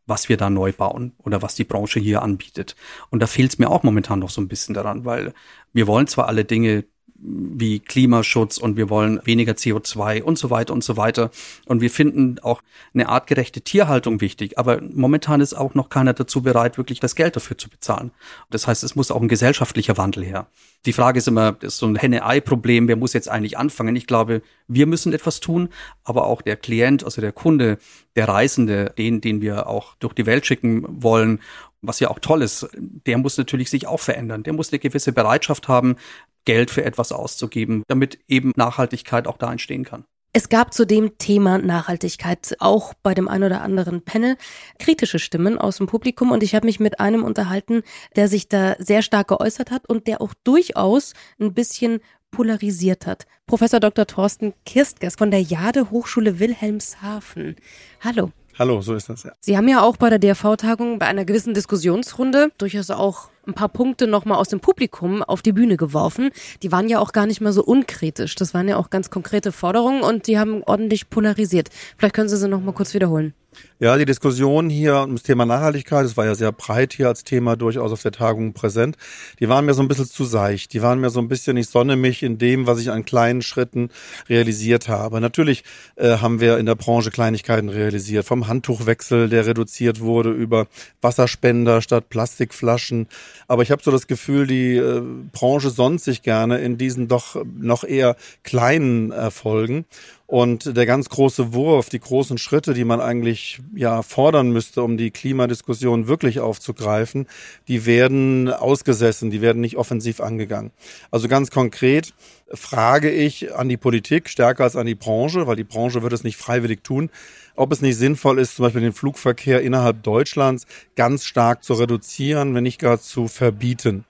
[0.05, 2.75] was wir da neu bauen oder was die Branche hier anbietet.
[3.09, 5.33] Und da fehlt es mir auch momentan noch so ein bisschen daran, weil
[5.71, 10.73] wir wollen zwar alle Dinge wie Klimaschutz und wir wollen weniger CO2 und so weiter
[10.73, 11.31] und so weiter.
[11.65, 12.61] Und wir finden auch
[12.93, 14.57] eine artgerechte Tierhaltung wichtig.
[14.57, 18.11] Aber momentan ist auch noch keiner dazu bereit, wirklich das Geld dafür zu bezahlen.
[18.49, 20.47] Das heißt, es muss auch ein gesellschaftlicher Wandel her.
[20.85, 22.89] Die Frage ist immer, das ist so ein Henne-Ei-Problem.
[22.89, 23.95] Wer muss jetzt eigentlich anfangen?
[23.95, 25.69] Ich glaube, wir müssen etwas tun,
[26.03, 27.77] aber auch der Klient, also der Kunde,
[28.17, 31.39] der Reisende, den, den wir auch durch die Welt schicken wollen
[31.83, 34.43] was ja auch toll ist, der muss natürlich sich auch verändern.
[34.43, 35.97] Der muss eine gewisse Bereitschaft haben,
[36.45, 40.05] Geld für etwas auszugeben, damit eben Nachhaltigkeit auch da entstehen kann.
[40.35, 44.35] Es gab zu dem Thema Nachhaltigkeit auch bei dem ein oder anderen Panel
[44.79, 47.83] kritische Stimmen aus dem Publikum und ich habe mich mit einem unterhalten,
[48.15, 51.99] der sich da sehr stark geäußert hat und der auch durchaus ein bisschen
[52.31, 53.27] polarisiert hat.
[53.45, 54.07] Professor Dr.
[54.07, 57.55] Thorsten Kirstges von der Jade Hochschule Wilhelmshaven.
[58.01, 58.31] Hallo.
[58.57, 59.33] Hallo, so ist das ja.
[59.39, 63.69] Sie haben ja auch bei der DRV-Tagung bei einer gewissen Diskussionsrunde durchaus auch ein paar
[63.69, 66.31] Punkte nochmal aus dem Publikum auf die Bühne geworfen.
[66.61, 68.35] Die waren ja auch gar nicht mehr so unkritisch.
[68.35, 71.69] Das waren ja auch ganz konkrete Forderungen und die haben ordentlich polarisiert.
[71.97, 73.33] Vielleicht können Sie sie nochmal kurz wiederholen.
[73.79, 77.23] Ja, die Diskussion hier um das Thema Nachhaltigkeit, das war ja sehr breit hier als
[77.23, 78.97] Thema durchaus auf der Tagung präsent,
[79.39, 80.73] die waren mir so ein bisschen zu seicht.
[80.73, 83.41] Die waren mir so ein bisschen, ich sonne mich in dem, was ich an kleinen
[83.41, 83.89] Schritten
[84.29, 85.19] realisiert habe.
[85.21, 85.63] Natürlich
[85.95, 90.67] äh, haben wir in der Branche Kleinigkeiten realisiert, vom Handtuchwechsel, der reduziert wurde, über
[91.01, 93.07] Wasserspender statt Plastikflaschen.
[93.47, 97.43] Aber ich habe so das Gefühl, die äh, Branche sonnt sich gerne in diesen doch
[97.45, 99.85] noch eher kleinen Erfolgen.
[100.33, 104.97] Und der ganz große Wurf, die großen Schritte, die man eigentlich ja fordern müsste, um
[104.97, 107.27] die Klimadiskussion wirklich aufzugreifen,
[107.67, 110.71] die werden ausgesessen, die werden nicht offensiv angegangen.
[111.11, 112.15] Also ganz konkret
[112.51, 116.23] frage ich an die Politik stärker als an die Branche, weil die Branche wird es
[116.23, 117.11] nicht freiwillig tun,
[117.55, 120.65] ob es nicht sinnvoll ist, zum Beispiel den Flugverkehr innerhalb Deutschlands
[120.95, 124.03] ganz stark zu reduzieren, wenn nicht gar zu verbieten.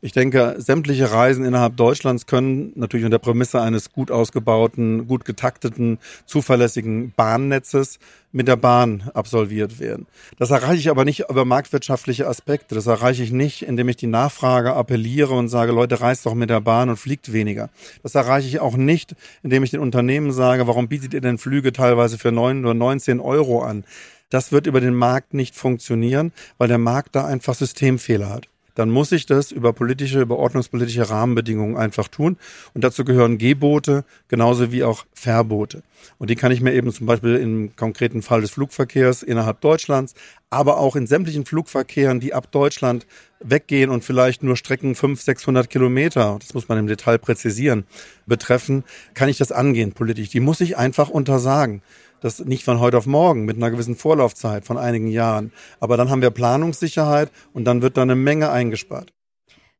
[0.00, 5.98] Ich denke, sämtliche Reisen innerhalb Deutschlands können natürlich unter Prämisse eines gut ausgebauten, gut getakteten,
[6.24, 7.98] zuverlässigen Bahnnetzes
[8.30, 10.06] mit der Bahn absolviert werden.
[10.38, 12.76] Das erreiche ich aber nicht über marktwirtschaftliche Aspekte.
[12.76, 16.50] Das erreiche ich nicht, indem ich die Nachfrage appelliere und sage, Leute, reist doch mit
[16.50, 17.68] der Bahn und fliegt weniger.
[18.04, 21.72] Das erreiche ich auch nicht, indem ich den Unternehmen sage, warum bietet ihr denn Flüge
[21.72, 23.82] teilweise für neun oder 19 Euro an?
[24.30, 28.46] Das wird über den Markt nicht funktionieren, weil der Markt da einfach Systemfehler hat
[28.78, 32.36] dann muss ich das über politische, über ordnungspolitische Rahmenbedingungen einfach tun.
[32.74, 35.82] Und dazu gehören Gebote genauso wie auch Verbote.
[36.18, 40.14] Und die kann ich mir eben zum Beispiel im konkreten Fall des Flugverkehrs innerhalb Deutschlands,
[40.50, 43.06] aber auch in sämtlichen Flugverkehren, die ab Deutschland
[43.40, 47.84] weggehen und vielleicht nur Strecken 500, 600 Kilometer, das muss man im Detail präzisieren,
[48.26, 48.84] betreffen,
[49.14, 50.30] kann ich das angehen politisch.
[50.30, 51.82] Die muss ich einfach untersagen.
[52.20, 55.52] Das nicht von heute auf morgen, mit einer gewissen Vorlaufzeit von einigen Jahren.
[55.78, 59.12] Aber dann haben wir Planungssicherheit und dann wird da eine Menge eingespart.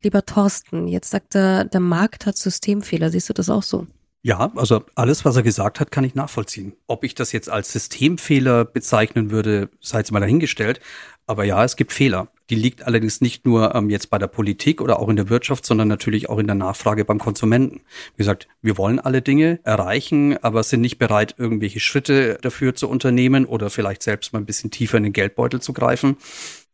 [0.03, 3.11] Lieber Thorsten, jetzt sagt er, der Markt hat Systemfehler.
[3.11, 3.89] Siehst du das auch so?
[4.29, 6.75] Ja, also alles, was er gesagt hat, kann ich nachvollziehen.
[6.87, 10.81] Ob ich das jetzt als Systemfehler bezeichnen würde, sei jetzt mal dahingestellt.
[11.27, 12.29] Aber ja, es gibt Fehler.
[12.51, 15.65] Die liegt allerdings nicht nur ähm, jetzt bei der Politik oder auch in der Wirtschaft,
[15.65, 17.81] sondern natürlich auch in der Nachfrage beim Konsumenten.
[18.17, 22.87] Wie gesagt, wir wollen alle Dinge erreichen, aber sind nicht bereit, irgendwelche Schritte dafür zu
[22.87, 26.19] unternehmen oder vielleicht selbst mal ein bisschen tiefer in den Geldbeutel zu greifen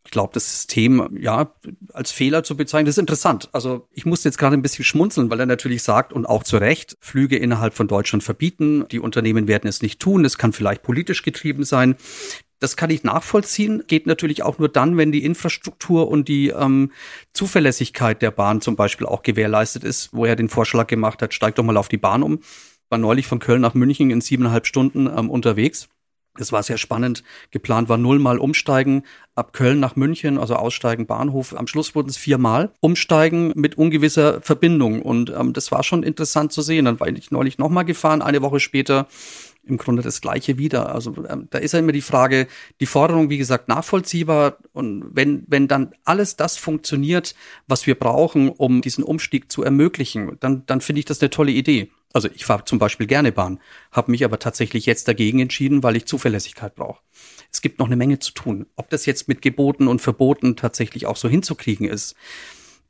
[0.05, 1.53] ich glaube, das System ja
[1.93, 3.49] als Fehler zu bezeichnen, das ist interessant.
[3.53, 6.59] Also ich musste jetzt gerade ein bisschen schmunzeln, weil er natürlich sagt und auch zu
[6.59, 8.85] Recht, Flüge innerhalb von Deutschland verbieten.
[8.91, 10.25] Die Unternehmen werden es nicht tun.
[10.25, 11.97] Es kann vielleicht politisch getrieben sein.
[12.61, 13.85] Das kann ich nachvollziehen.
[13.87, 16.93] Geht natürlich auch nur dann, wenn die Infrastruktur und die ähm,
[17.33, 21.59] Zuverlässigkeit der Bahn zum Beispiel auch gewährleistet ist, wo er den Vorschlag gemacht hat, steigt
[21.59, 22.41] doch mal auf die Bahn um.
[22.91, 25.89] War neulich von Köln nach München in siebeneinhalb Stunden ähm, unterwegs.
[26.37, 27.23] Das war sehr spannend.
[27.53, 29.05] Geplant war nullmal umsteigen
[29.37, 31.55] ab Köln nach München, also aussteigen Bahnhof.
[31.55, 35.03] Am Schluss wurden es viermal umsteigen mit ungewisser Verbindung.
[35.03, 36.87] Und ähm, das war schon interessant zu sehen.
[36.87, 39.07] Dann war ich neulich nochmal gefahren, eine Woche später
[39.67, 40.93] im Grunde das Gleiche wieder.
[40.93, 42.49] Also ähm, da ist ja immer die Frage,
[42.81, 44.59] die Forderung, wie gesagt, nachvollziehbar.
[44.73, 50.37] Und wenn, wenn dann alles das funktioniert, was wir brauchen, um diesen Umstieg zu ermöglichen,
[50.41, 51.91] dann, dann finde ich das eine tolle Idee.
[52.15, 53.59] Also ich fahre zum Beispiel gerne Bahn,
[53.91, 57.03] habe mich aber tatsächlich jetzt dagegen entschieden, weil ich Zuverlässigkeit brauche.
[57.53, 58.67] Es gibt noch eine Menge zu tun.
[58.77, 62.15] Ob das jetzt mit Geboten und Verboten tatsächlich auch so hinzukriegen ist.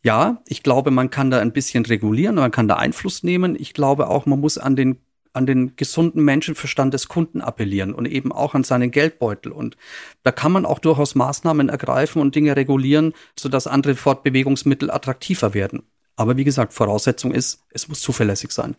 [0.03, 3.57] Ja, ich glaube, man kann da ein bisschen regulieren, man kann da Einfluss nehmen.
[3.59, 4.99] Ich glaube auch, man muss an den
[5.33, 9.51] an den gesunden Menschenverstand des Kunden appellieren und eben auch an seinen Geldbeutel.
[9.51, 9.77] Und
[10.23, 15.83] da kann man auch durchaus Maßnahmen ergreifen und Dinge regulieren, sodass andere Fortbewegungsmittel attraktiver werden.
[16.15, 18.77] Aber wie gesagt, Voraussetzung ist, es muss zuverlässig sein.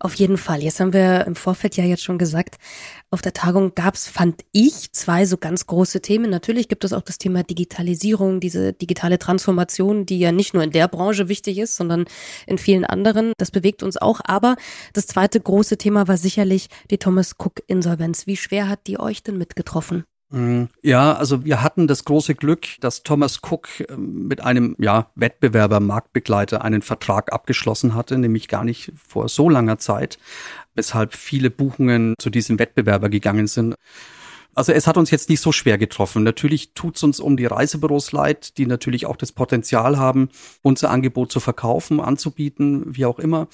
[0.00, 0.62] Auf jeden Fall.
[0.62, 2.56] Jetzt haben wir im Vorfeld ja jetzt schon gesagt,
[3.10, 6.30] auf der Tagung gab es, fand ich, zwei so ganz große Themen.
[6.30, 10.70] Natürlich gibt es auch das Thema Digitalisierung, diese digitale Transformation, die ja nicht nur in
[10.70, 12.04] der Branche wichtig ist, sondern
[12.46, 13.32] in vielen anderen.
[13.38, 14.20] Das bewegt uns auch.
[14.24, 14.56] Aber
[14.92, 18.28] das zweite große Thema war sicherlich die Thomas Cook Insolvenz.
[18.28, 20.04] Wie schwer hat die euch denn mitgetroffen?
[20.30, 20.68] Mhm.
[20.82, 25.80] Ja, also wir hatten das große Glück, dass Thomas Cook ähm, mit einem ja, Wettbewerber,
[25.80, 30.18] Marktbegleiter einen Vertrag abgeschlossen hatte, nämlich gar nicht vor so langer Zeit,
[30.74, 33.74] weshalb viele Buchungen zu diesem Wettbewerber gegangen sind.
[34.54, 36.24] Also es hat uns jetzt nicht so schwer getroffen.
[36.24, 40.30] Natürlich tut's uns um die Reisebüros leid, die natürlich auch das Potenzial haben,
[40.62, 43.46] unser Angebot zu verkaufen, anzubieten, wie auch immer.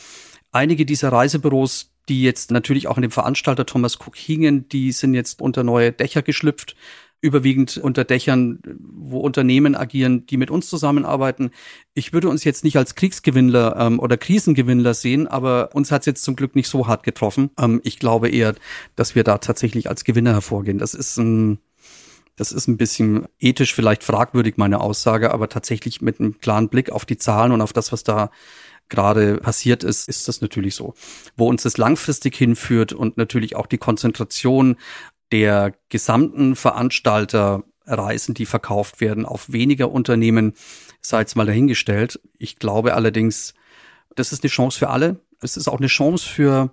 [0.50, 5.14] Einige dieser Reisebüros, die jetzt natürlich auch an dem Veranstalter Thomas Cook hingen, die sind
[5.14, 6.76] jetzt unter neue Dächer geschlüpft,
[7.20, 11.52] überwiegend unter Dächern, wo Unternehmen agieren, die mit uns zusammenarbeiten.
[11.94, 16.06] Ich würde uns jetzt nicht als Kriegsgewinnler ähm, oder Krisengewinnler sehen, aber uns hat es
[16.06, 17.50] jetzt zum Glück nicht so hart getroffen.
[17.58, 18.54] Ähm, ich glaube eher,
[18.94, 20.78] dass wir da tatsächlich als Gewinner hervorgehen.
[20.78, 21.58] Das ist ein
[22.36, 26.90] das ist ein bisschen ethisch vielleicht fragwürdig, meine Aussage, aber tatsächlich mit einem klaren Blick
[26.90, 28.30] auf die Zahlen und auf das, was da
[28.88, 30.94] gerade passiert ist, ist das natürlich so.
[31.36, 34.76] Wo uns das langfristig hinführt und natürlich auch die Konzentration
[35.32, 40.54] der gesamten Veranstalterreisen, die verkauft werden, auf weniger Unternehmen,
[41.00, 42.20] sei jetzt mal dahingestellt.
[42.38, 43.54] Ich glaube allerdings,
[44.14, 45.20] das ist eine Chance für alle.
[45.40, 46.72] Es ist auch eine Chance für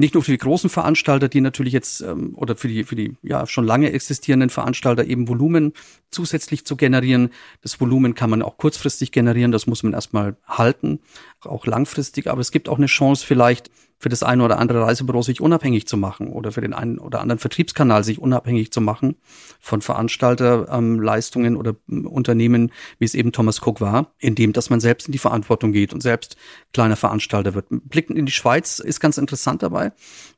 [0.00, 3.16] nicht nur für die großen Veranstalter, die natürlich jetzt ähm, oder für die für die
[3.22, 5.72] ja schon lange existierenden Veranstalter eben Volumen
[6.10, 7.30] zusätzlich zu generieren.
[7.62, 11.00] Das Volumen kann man auch kurzfristig generieren, das muss man erstmal halten,
[11.42, 15.20] auch langfristig, aber es gibt auch eine Chance vielleicht für das eine oder andere Reisebüro
[15.20, 19.16] sich unabhängig zu machen oder für den einen oder anderen Vertriebskanal sich unabhängig zu machen
[19.60, 24.80] von Veranstalterleistungen ähm, oder ähm, Unternehmen, wie es eben Thomas Cook war, indem dass man
[24.80, 26.38] selbst in die Verantwortung geht und selbst
[26.72, 27.66] kleiner Veranstalter wird.
[27.68, 29.92] Blicken in die Schweiz ist ganz interessant dabei.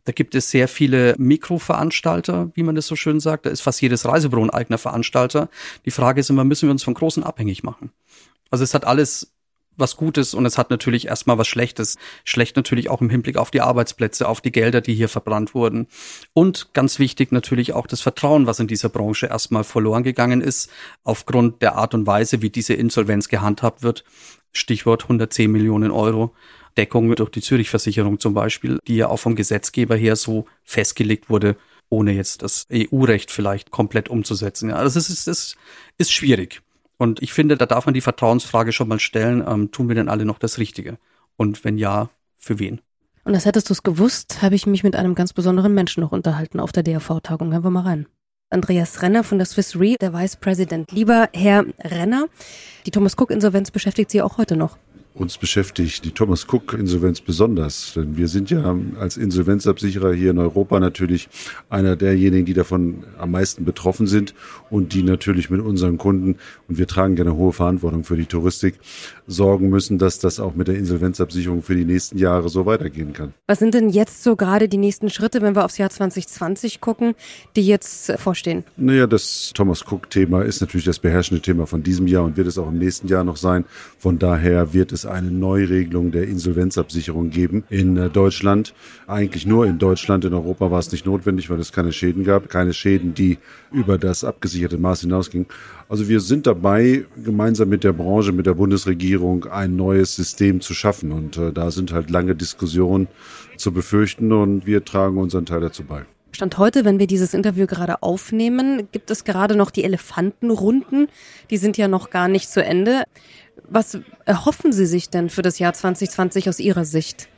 [0.04, 3.46] Da gibt es sehr viele Mikroveranstalter, wie man das so schön sagt.
[3.46, 5.48] Da ist fast jedes Reisebüro ein eigener Veranstalter.
[5.84, 7.92] Die Frage ist immer, müssen wir uns von Großen abhängig machen?
[8.50, 9.31] Also es hat alles
[9.76, 11.96] was Gutes und es hat natürlich erstmal was Schlechtes.
[12.24, 15.86] Schlecht natürlich auch im Hinblick auf die Arbeitsplätze, auf die Gelder, die hier verbrannt wurden.
[16.32, 20.70] Und ganz wichtig natürlich auch das Vertrauen, was in dieser Branche erstmal verloren gegangen ist,
[21.04, 24.04] aufgrund der Art und Weise, wie diese Insolvenz gehandhabt wird.
[24.52, 26.34] Stichwort 110 Millionen Euro.
[26.76, 31.56] Deckung durch die Zürich-Versicherung zum Beispiel, die ja auch vom Gesetzgeber her so festgelegt wurde,
[31.88, 34.70] ohne jetzt das EU-Recht vielleicht komplett umzusetzen.
[34.70, 35.56] Ja, also es ist, es
[35.98, 36.62] ist schwierig.
[37.02, 40.08] Und ich finde, da darf man die Vertrauensfrage schon mal stellen, ähm, tun wir denn
[40.08, 40.98] alle noch das Richtige?
[41.36, 42.80] Und wenn ja, für wen?
[43.24, 46.12] Und das hättest du es gewusst, habe ich mich mit einem ganz besonderen Menschen noch
[46.12, 47.52] unterhalten auf der DRV-Tagung.
[47.52, 48.06] Hören wir mal rein.
[48.50, 50.92] Andreas Renner von der Swiss Re, der Vice President.
[50.92, 52.26] Lieber Herr Renner,
[52.86, 54.78] die Thomas Cook Insolvenz beschäftigt Sie auch heute noch.
[55.14, 60.38] Uns beschäftigt die Thomas Cook Insolvenz besonders, denn wir sind ja als Insolvenzabsicherer hier in
[60.38, 61.28] Europa natürlich
[61.68, 64.32] einer derjenigen, die davon am meisten betroffen sind
[64.70, 68.76] und die natürlich mit unseren Kunden, und wir tragen gerne hohe Verantwortung für die Touristik,
[69.26, 73.34] sorgen müssen, dass das auch mit der Insolvenzabsicherung für die nächsten Jahre so weitergehen kann.
[73.46, 77.14] Was sind denn jetzt so gerade die nächsten Schritte, wenn wir aufs Jahr 2020 gucken,
[77.54, 78.64] die jetzt vorstehen?
[78.78, 82.56] Naja, das Thomas Cook-Thema ist natürlich das beherrschende Thema von diesem Jahr und wird es
[82.56, 83.66] auch im nächsten Jahr noch sein.
[83.98, 88.74] Von daher wird es eine Neuregelung der Insolvenzabsicherung geben in äh, Deutschland.
[89.06, 90.24] Eigentlich nur in Deutschland.
[90.24, 92.48] In Europa war es nicht notwendig, weil es keine Schäden gab.
[92.48, 93.38] Keine Schäden, die
[93.72, 95.46] über das abgesicherte Maß hinausgingen.
[95.88, 100.74] Also wir sind dabei, gemeinsam mit der Branche, mit der Bundesregierung ein neues System zu
[100.74, 101.12] schaffen.
[101.12, 103.08] Und äh, da sind halt lange Diskussionen
[103.56, 106.04] zu befürchten und wir tragen unseren Teil dazu bei.
[106.34, 111.08] Stand heute, wenn wir dieses Interview gerade aufnehmen, gibt es gerade noch die Elefantenrunden.
[111.50, 113.04] Die sind ja noch gar nicht zu Ende.
[113.68, 117.28] Was erhoffen Sie sich denn für das Jahr 2020 aus Ihrer Sicht?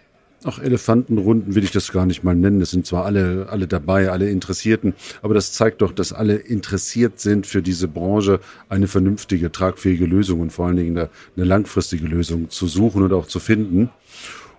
[0.46, 2.61] Ach, Elefantenrunden will ich das gar nicht mal nennen.
[2.61, 7.18] Es sind zwar alle, alle dabei, alle Interessierten, aber das zeigt doch, dass alle interessiert
[7.18, 12.07] sind, für diese Branche eine vernünftige, tragfähige Lösung und vor allen Dingen eine, eine langfristige
[12.07, 13.88] Lösung zu suchen und auch zu finden.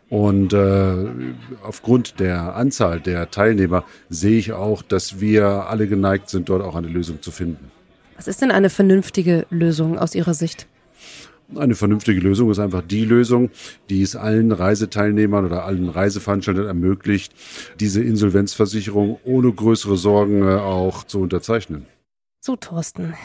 [0.09, 0.95] Und äh,
[1.63, 6.75] aufgrund der Anzahl der Teilnehmer sehe ich auch, dass wir alle geneigt sind, dort auch
[6.75, 7.71] eine Lösung zu finden.
[8.15, 10.67] Was ist denn eine vernünftige Lösung aus Ihrer Sicht?
[11.53, 13.51] Eine vernünftige Lösung ist einfach die Lösung,
[13.89, 17.33] die es allen Reiseteilnehmern oder allen Reiseveranstaltern ermöglicht,
[17.79, 21.85] diese Insolvenzversicherung ohne größere Sorgen äh, auch zu unterzeichnen.
[22.45, 23.15] So, Thorsten,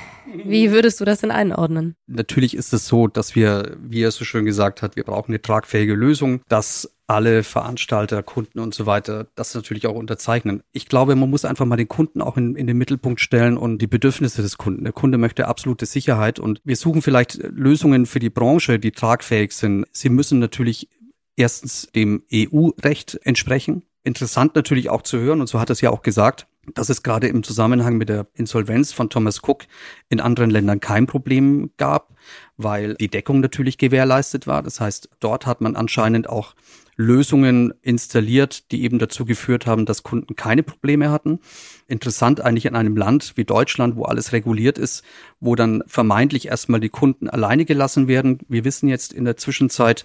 [0.47, 1.95] wie würdest du das denn einordnen?
[2.07, 5.43] Natürlich ist es so, dass wir, wie er so schön gesagt hat, wir brauchen eine
[5.43, 10.63] tragfähige Lösung, dass alle Veranstalter, Kunden und so weiter das natürlich auch unterzeichnen.
[10.71, 13.79] Ich glaube, man muss einfach mal den Kunden auch in, in den Mittelpunkt stellen und
[13.79, 14.85] die Bedürfnisse des Kunden.
[14.85, 19.53] Der Kunde möchte absolute Sicherheit und wir suchen vielleicht Lösungen für die Branche, die tragfähig
[19.53, 19.87] sind.
[19.91, 20.89] Sie müssen natürlich
[21.35, 23.83] erstens dem EU-Recht entsprechen.
[24.05, 27.27] Interessant natürlich auch zu hören, und so hat es ja auch gesagt, dass es gerade
[27.27, 29.65] im Zusammenhang mit der Insolvenz von Thomas Cook
[30.09, 32.15] in anderen Ländern kein Problem gab,
[32.57, 34.63] weil die Deckung natürlich gewährleistet war.
[34.63, 36.55] Das heißt, dort hat man anscheinend auch
[37.01, 41.41] Lösungen installiert, die eben dazu geführt haben, dass Kunden keine Probleme hatten.
[41.89, 45.03] Interessant eigentlich in einem Land wie Deutschland, wo alles reguliert ist,
[45.41, 48.39] wo dann vermeintlich erstmal die Kunden alleine gelassen werden.
[48.49, 50.05] Wir wissen jetzt in der Zwischenzeit,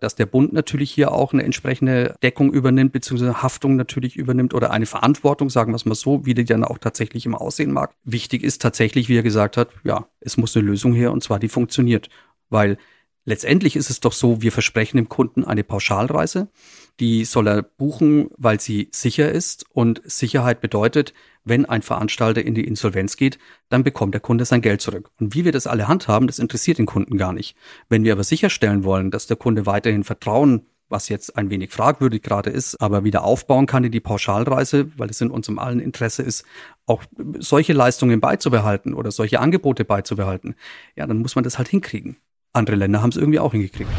[0.00, 4.72] dass der Bund natürlich hier auch eine entsprechende Deckung übernimmt, beziehungsweise Haftung natürlich übernimmt oder
[4.72, 7.94] eine Verantwortung, sagen wir es mal so, wie die dann auch tatsächlich im Aussehen mag.
[8.02, 11.38] Wichtig ist tatsächlich, wie er gesagt hat, ja, es muss eine Lösung her und zwar
[11.38, 12.08] die funktioniert.
[12.50, 12.78] Weil
[13.24, 16.48] letztendlich ist es doch so, wir versprechen dem Kunden eine Pauschalreise.
[17.00, 19.64] Die soll er buchen, weil sie sicher ist.
[19.70, 24.62] Und Sicherheit bedeutet, wenn ein Veranstalter in die Insolvenz geht, dann bekommt der Kunde sein
[24.62, 25.10] Geld zurück.
[25.18, 27.56] Und wie wir das alle handhaben, das interessiert den Kunden gar nicht.
[27.88, 32.22] Wenn wir aber sicherstellen wollen, dass der Kunde weiterhin Vertrauen was jetzt ein wenig fragwürdig
[32.22, 36.22] gerade ist, aber wieder aufbauen kann in die Pauschalreise, weil es in unserem allen Interesse
[36.22, 36.44] ist,
[36.86, 37.02] auch
[37.38, 40.54] solche Leistungen beizubehalten oder solche Angebote beizubehalten,
[40.94, 42.18] ja, dann muss man das halt hinkriegen.
[42.54, 43.90] Andere Länder haben es irgendwie auch hingekriegt.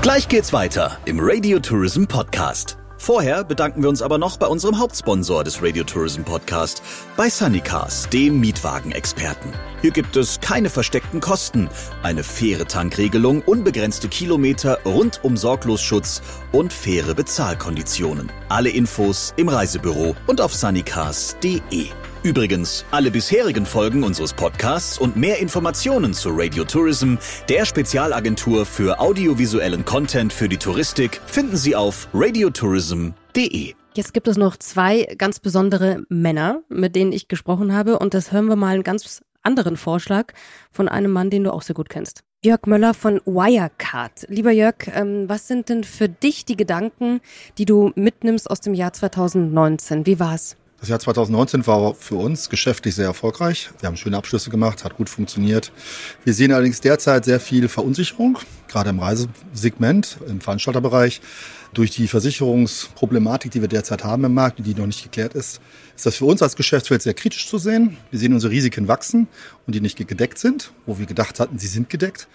[0.00, 2.78] Gleich geht's weiter im Radio Tourism Podcast.
[2.96, 6.82] Vorher bedanken wir uns aber noch bei unserem Hauptsponsor des Radio Tourism Podcast,
[7.16, 9.52] bei Sunnycars, dem Mietwagenexperten.
[9.82, 11.68] Hier gibt es keine versteckten Kosten,
[12.02, 18.30] eine faire Tankregelung, unbegrenzte Kilometer, rundum Sorglosschutz und faire Bezahlkonditionen.
[18.48, 21.88] Alle Infos im Reisebüro und auf sunnycars.de.
[22.22, 27.16] Übrigens, alle bisherigen Folgen unseres Podcasts und mehr Informationen zu Radio Tourism,
[27.48, 33.74] der Spezialagentur für audiovisuellen Content für die Touristik, finden Sie auf radiotourism.de.
[33.94, 38.30] Jetzt gibt es noch zwei ganz besondere Männer, mit denen ich gesprochen habe, und das
[38.30, 40.32] hören wir mal einen ganz anderen Vorschlag
[40.70, 42.22] von einem Mann, den du auch sehr gut kennst.
[42.44, 44.26] Jörg Möller von Wirecard.
[44.28, 47.20] Lieber Jörg, ähm, was sind denn für dich die Gedanken,
[47.58, 50.06] die du mitnimmst aus dem Jahr 2019?
[50.06, 50.56] Wie war's?
[50.82, 53.70] Das Jahr 2019 war für uns geschäftlich sehr erfolgreich.
[53.78, 55.70] Wir haben schöne Abschlüsse gemacht, hat gut funktioniert.
[56.24, 61.20] Wir sehen allerdings derzeit sehr viel Verunsicherung, gerade im Reisesegment, im Veranstalterbereich.
[61.72, 65.60] Durch die Versicherungsproblematik, die wir derzeit haben im Markt, die noch nicht geklärt ist,
[65.94, 67.96] ist das für uns als Geschäftsfeld sehr kritisch zu sehen.
[68.10, 69.28] Wir sehen unsere Risiken wachsen
[69.68, 72.26] und die nicht gedeckt sind, wo wir gedacht hatten, sie sind gedeckt.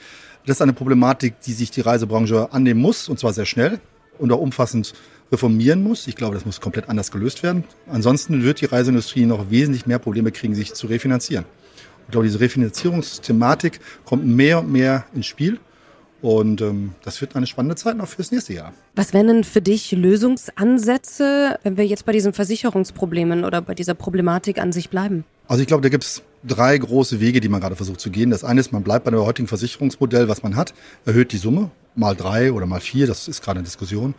[0.45, 3.81] Das ist eine Problematik, die sich die Reisebranche annehmen muss, und zwar sehr schnell
[4.19, 4.93] und auch umfassend
[5.31, 6.07] reformieren muss.
[6.07, 7.63] Ich glaube, das muss komplett anders gelöst werden.
[7.87, 11.45] Ansonsten wird die Reiseindustrie noch wesentlich mehr Probleme kriegen, sich zu refinanzieren.
[12.07, 15.59] Ich glaube, diese Refinanzierungsthematik kommt mehr und mehr ins Spiel.
[16.21, 18.73] Und ähm, das wird eine spannende Zeit noch fürs nächste Jahr.
[18.95, 23.93] Was wären denn für dich Lösungsansätze, wenn wir jetzt bei diesen Versicherungsproblemen oder bei dieser
[23.93, 25.25] Problematik an sich bleiben?
[25.47, 28.31] Also ich glaube, da gibt es drei große Wege, die man gerade versucht zu gehen.
[28.31, 30.73] Das eine ist, man bleibt bei dem heutigen Versicherungsmodell, was man hat,
[31.05, 34.15] erhöht die Summe, mal drei oder mal vier, das ist gerade eine Diskussion.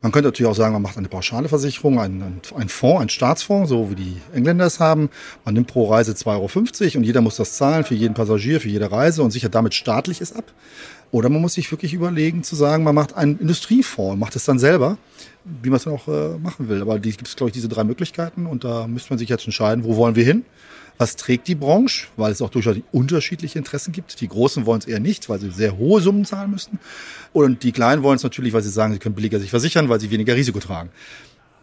[0.00, 3.68] Man könnte natürlich auch sagen, man macht eine pauschale Versicherung, einen, einen Fonds, einen Staatsfonds,
[3.68, 5.10] so wie die Engländer es haben.
[5.44, 6.26] Man nimmt pro Reise 2,50
[6.84, 9.74] Euro und jeder muss das zahlen für jeden Passagier, für jede Reise und sichert damit
[9.74, 10.44] staatliches ab.
[11.10, 14.58] Oder man muss sich wirklich überlegen zu sagen, man macht einen Industriefonds macht es dann
[14.58, 14.98] selber,
[15.62, 16.82] wie man es dann auch äh, machen will.
[16.82, 19.84] Aber gibt es, glaube ich, diese drei Möglichkeiten und da müsste man sich jetzt entscheiden,
[19.84, 20.44] wo wollen wir hin?
[20.98, 22.08] Was trägt die Branche?
[22.16, 24.20] Weil es auch durchaus unterschiedliche Interessen gibt.
[24.20, 26.80] Die Großen wollen es eher nicht, weil sie sehr hohe Summen zahlen müssten.
[27.32, 30.00] Und die Kleinen wollen es natürlich, weil sie sagen, sie können billiger sich versichern, weil
[30.00, 30.90] sie weniger Risiko tragen.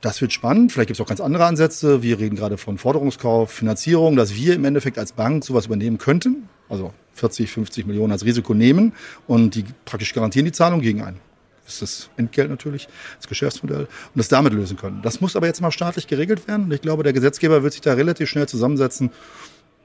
[0.06, 0.72] Das wird spannend.
[0.72, 2.04] Vielleicht gibt es auch ganz andere Ansätze.
[2.04, 6.48] Wir reden gerade von Forderungskauf, Finanzierung, dass wir im Endeffekt als Bank sowas übernehmen könnten.
[6.70, 8.94] Also 40, 50 Millionen als Risiko nehmen
[9.26, 11.20] und die praktisch garantieren die Zahlung gegen einen.
[11.64, 12.88] Das ist das Entgelt natürlich,
[13.18, 15.02] das Geschäftsmodell und das damit lösen können.
[15.02, 17.82] Das muss aber jetzt mal staatlich geregelt werden und ich glaube, der Gesetzgeber wird sich
[17.82, 19.10] da relativ schnell zusammensetzen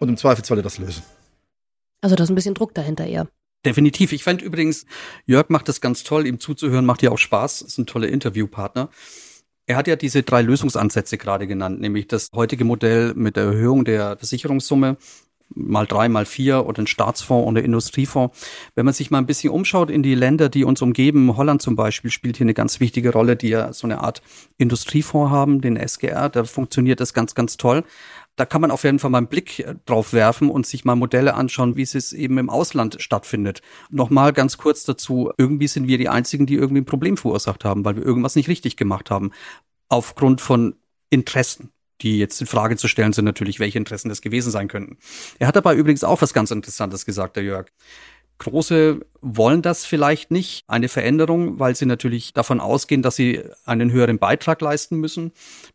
[0.00, 1.02] und im Zweifelsfalle das lösen.
[2.02, 3.26] Also da ist ein bisschen Druck dahinter eher.
[3.64, 4.12] Definitiv.
[4.12, 4.84] Ich fand übrigens,
[5.24, 8.90] Jörg macht das ganz toll, ihm zuzuhören, macht ja auch Spaß, ist ein toller Interviewpartner.
[9.70, 13.84] Er hat ja diese drei Lösungsansätze gerade genannt, nämlich das heutige Modell mit der Erhöhung
[13.84, 14.96] der Versicherungssumme,
[15.54, 18.36] mal drei, mal vier oder ein Staatsfonds oder Industriefonds.
[18.74, 21.76] Wenn man sich mal ein bisschen umschaut in die Länder, die uns umgeben, Holland zum
[21.76, 24.22] Beispiel spielt hier eine ganz wichtige Rolle, die ja so eine Art
[24.58, 27.84] Industriefonds haben, den SGR, da funktioniert das ganz, ganz toll.
[28.36, 30.94] Da kann man auf jeden Fall mal einen Blick äh, drauf werfen und sich mal
[30.94, 33.60] Modelle anschauen, wie es eben im Ausland stattfindet.
[33.90, 37.84] Nochmal ganz kurz dazu, irgendwie sind wir die Einzigen, die irgendwie ein Problem verursacht haben,
[37.84, 39.32] weil wir irgendwas nicht richtig gemacht haben.
[39.88, 40.76] Aufgrund von
[41.10, 41.70] Interessen
[42.02, 44.98] die jetzt in Frage zu stellen sind natürlich, welche Interessen das gewesen sein könnten.
[45.38, 47.66] Er hat dabei übrigens auch was ganz Interessantes gesagt, der Jörg.
[48.40, 53.92] Große wollen das vielleicht nicht, eine Veränderung, weil sie natürlich davon ausgehen, dass sie einen
[53.92, 55.32] höheren Beitrag leisten müssen.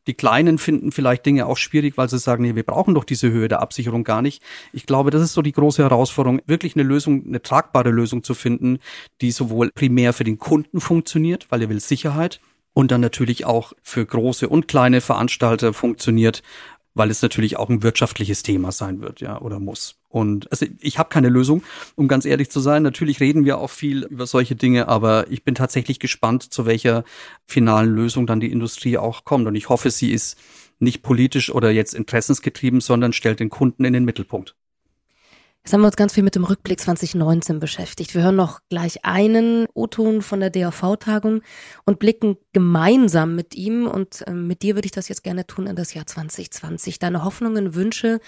[0.08, 3.30] Die Kleinen finden vielleicht Dinge auch schwierig, weil sie sagen, nee, wir brauchen doch diese
[3.30, 4.42] Höhe der Absicherung gar nicht.
[4.74, 8.34] Ich glaube, das ist so die große Herausforderung, wirklich eine Lösung, eine tragbare Lösung zu
[8.34, 8.80] finden,
[9.22, 12.42] die sowohl primär für den Kunden funktioniert, weil er will Sicherheit,
[12.76, 16.44] und dann natürlich auch für große und kleine Veranstalter funktioniert,
[16.94, 19.96] weil es natürlich auch ein wirtschaftliches Thema sein wird, ja, oder muss.
[20.10, 21.64] Und also ich habe keine Lösung,
[21.96, 22.84] um ganz ehrlich zu sein.
[22.84, 27.06] Natürlich reden wir auch viel über solche Dinge, aber ich bin tatsächlich gespannt, zu welcher
[27.46, 29.48] finalen Lösung dann die Industrie auch kommt.
[29.48, 30.38] Und ich hoffe, sie ist
[30.78, 34.56] nicht politisch oder jetzt interessensgetrieben, sondern stellt den Kunden in den Mittelpunkt.
[35.66, 38.14] Jetzt haben wir uns ganz viel mit dem Rückblick 2019 beschäftigt.
[38.14, 41.42] Wir hören noch gleich einen O-Ton von der DAV-Tagung
[41.88, 45.66] und blicken gemeinsam mit ihm und äh, mit dir würde ich das jetzt gerne tun
[45.66, 47.00] in das Jahr 2020.
[47.00, 48.20] Deine Hoffnungen, Wünsche.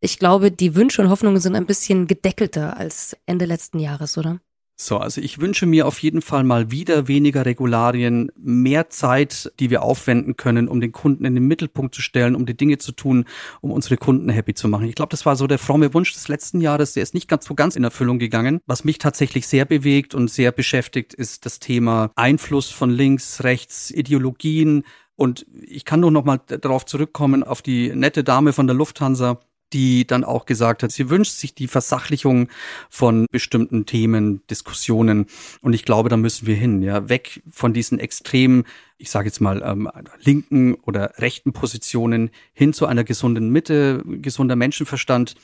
[0.00, 4.40] Ich glaube, die Wünsche und Hoffnungen sind ein bisschen gedeckelter als Ende letzten Jahres, oder?
[4.76, 9.70] So, also ich wünsche mir auf jeden Fall mal wieder weniger Regularien, mehr Zeit, die
[9.70, 12.90] wir aufwenden können, um den Kunden in den Mittelpunkt zu stellen, um die Dinge zu
[12.90, 13.24] tun,
[13.60, 14.88] um unsere Kunden happy zu machen.
[14.88, 17.44] Ich glaube, das war so der fromme Wunsch des letzten Jahres, der ist nicht ganz
[17.44, 18.60] so ganz in Erfüllung gegangen.
[18.66, 23.92] Was mich tatsächlich sehr bewegt und sehr beschäftigt, ist das Thema Einfluss von links, rechts,
[23.92, 24.82] Ideologien.
[25.14, 29.38] Und ich kann nur noch mal darauf zurückkommen, auf die nette Dame von der Lufthansa,
[29.74, 32.48] die dann auch gesagt hat, sie wünscht sich die Versachlichung
[32.88, 35.26] von bestimmten Themen, Diskussionen.
[35.60, 38.64] Und ich glaube, da müssen wir hin, ja, weg von diesen extremen,
[38.96, 44.56] ich sage jetzt mal, ähm, linken oder rechten Positionen hin zu einer gesunden Mitte, gesunder
[44.56, 45.34] Menschenverstand.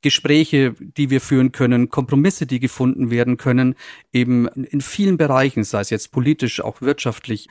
[0.00, 3.74] Gespräche, die wir führen können, Kompromisse, die gefunden werden können,
[4.12, 7.48] eben in vielen Bereichen, sei es jetzt politisch, auch wirtschaftlich,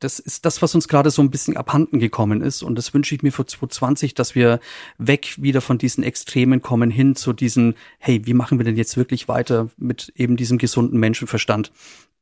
[0.00, 2.62] das ist das, was uns gerade so ein bisschen abhanden gekommen ist.
[2.62, 4.60] Und das wünsche ich mir für 2020, dass wir
[4.98, 8.96] weg wieder von diesen Extremen kommen hin zu diesen, hey, wie machen wir denn jetzt
[8.96, 11.72] wirklich weiter mit eben diesem gesunden Menschenverstand,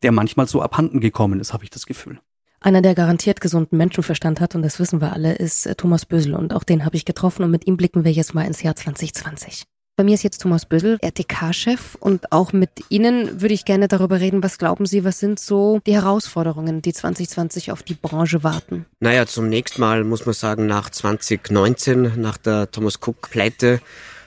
[0.02, 2.20] der manchmal so abhanden gekommen ist, habe ich das Gefühl.
[2.60, 6.34] Einer, der garantiert gesunden Menschenverstand hat, und das wissen wir alle, ist äh, Thomas Bösel.
[6.34, 8.74] Und auch den habe ich getroffen und mit ihm blicken wir jetzt mal ins Jahr
[8.74, 9.64] 2020.
[9.98, 14.20] Bei mir ist jetzt Thomas Bösel, RTK-Chef und auch mit Ihnen würde ich gerne darüber
[14.20, 18.84] reden, was glauben Sie, was sind so die Herausforderungen, die 2020 auf die Branche warten?
[19.00, 23.80] Naja, zunächst mal muss man sagen, nach 2019, nach der Thomas Cook-Pleite,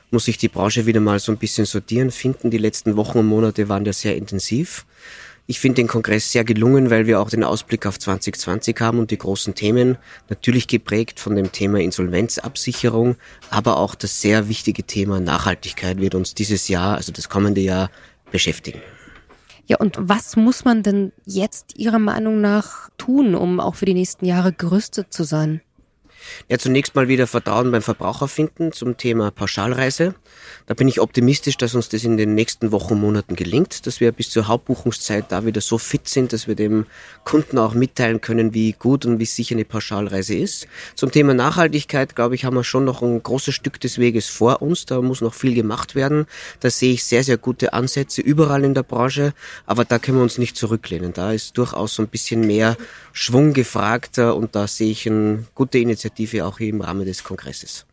[0.09, 2.49] muss sich die Branche wieder mal so ein bisschen sortieren, finden.
[2.49, 4.87] Die letzten Wochen und Monate waren ja sehr intensiv.
[5.51, 9.09] Ich finde den Kongress sehr gelungen, weil wir auch den Ausblick auf 2020 haben und
[9.09, 9.97] die großen Themen,
[10.29, 13.15] natürlich geprägt von dem Thema Insolvenzabsicherung,
[13.49, 17.89] aber auch das sehr wichtige Thema Nachhaltigkeit wird uns dieses Jahr, also das kommende Jahr,
[18.31, 18.79] beschäftigen.
[19.65, 23.95] Ja, und was muss man denn jetzt Ihrer Meinung nach tun, um auch für die
[23.95, 25.61] nächsten Jahre gerüstet zu sein?
[26.47, 30.13] Ja, zunächst mal wieder Vertrauen beim Verbraucher finden zum Thema Pauschalreise.
[30.67, 33.99] Da bin ich optimistisch, dass uns das in den nächsten Wochen und Monaten gelingt, dass
[33.99, 36.85] wir bis zur Hauptbuchungszeit da wieder so fit sind, dass wir dem
[37.23, 40.67] Kunden auch mitteilen können, wie gut und wie sicher eine Pauschalreise ist.
[40.95, 44.61] Zum Thema Nachhaltigkeit, glaube ich, haben wir schon noch ein großes Stück des Weges vor
[44.61, 44.85] uns.
[44.85, 46.25] Da muss noch viel gemacht werden.
[46.59, 49.33] Da sehe ich sehr, sehr gute Ansätze überall in der Branche,
[49.65, 51.13] aber da können wir uns nicht zurücklehnen.
[51.13, 52.77] Da ist durchaus so ein bisschen mehr
[53.13, 57.85] Schwung gefragt und da sehe ich eine gute Initiative auch hier im Rahmen des Kongresses.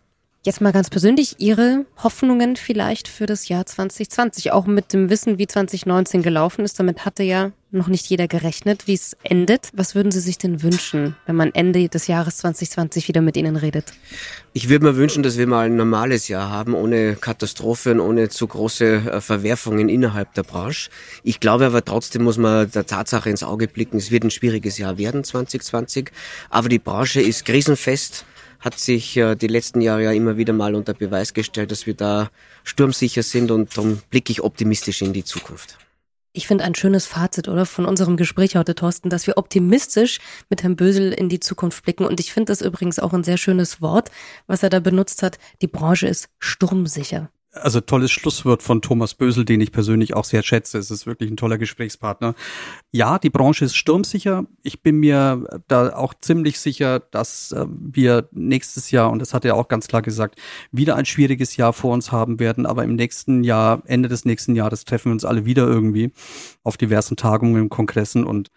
[0.46, 5.38] Jetzt mal ganz persönlich Ihre Hoffnungen vielleicht für das Jahr 2020, auch mit dem Wissen,
[5.38, 6.78] wie 2019 gelaufen ist.
[6.78, 9.70] Damit hatte ja noch nicht jeder gerechnet, wie es endet.
[9.72, 13.56] Was würden Sie sich denn wünschen, wenn man Ende des Jahres 2020 wieder mit Ihnen
[13.56, 13.92] redet?
[14.52, 18.46] Ich würde mir wünschen, dass wir mal ein normales Jahr haben, ohne Katastrophen, ohne zu
[18.46, 20.90] große äh, Verwerfungen innerhalb der Branche.
[21.24, 24.78] Ich glaube aber trotzdem muss man der Tatsache ins Auge blicken, es wird ein schwieriges
[24.78, 26.12] Jahr werden 2020.
[26.50, 28.24] Aber die Branche ist krisenfest
[28.66, 31.94] hat sich äh, die letzten Jahre ja immer wieder mal unter Beweis gestellt, dass wir
[31.94, 32.30] da
[32.64, 35.78] sturmsicher sind und darum blicke ich optimistisch in die Zukunft.
[36.32, 40.18] Ich finde ein schönes Fazit, oder, von unserem Gespräch heute, Thorsten, dass wir optimistisch
[40.50, 42.04] mit Herrn Bösel in die Zukunft blicken.
[42.04, 44.10] Und ich finde das übrigens auch ein sehr schönes Wort,
[44.48, 45.38] was er da benutzt hat.
[45.62, 50.42] Die Branche ist sturmsicher also tolles Schlusswort von Thomas Bösel, den ich persönlich auch sehr
[50.42, 50.78] schätze.
[50.78, 52.34] Es ist wirklich ein toller Gesprächspartner.
[52.92, 54.46] Ja, die Branche ist sturmsicher.
[54.62, 59.44] Ich bin mir da auch ziemlich sicher, dass äh, wir nächstes Jahr, und das hat
[59.44, 60.38] er auch ganz klar gesagt,
[60.72, 62.66] wieder ein schwieriges Jahr vor uns haben werden.
[62.66, 66.12] Aber im nächsten Jahr, Ende des nächsten Jahres, treffen wir uns alle wieder irgendwie
[66.62, 68.50] auf diversen Tagungen, Kongressen und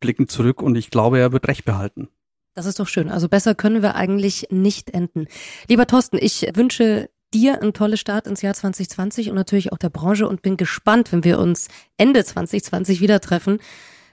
[0.00, 0.62] blicken zurück.
[0.62, 2.08] Und ich glaube, er wird Recht behalten.
[2.54, 3.08] Das ist doch schön.
[3.08, 5.26] Also besser können wir eigentlich nicht enden.
[5.68, 9.90] Lieber Thorsten, ich wünsche dir einen tollen Start ins Jahr 2020 und natürlich auch der
[9.90, 13.58] Branche und bin gespannt, wenn wir uns Ende 2020 wieder treffen,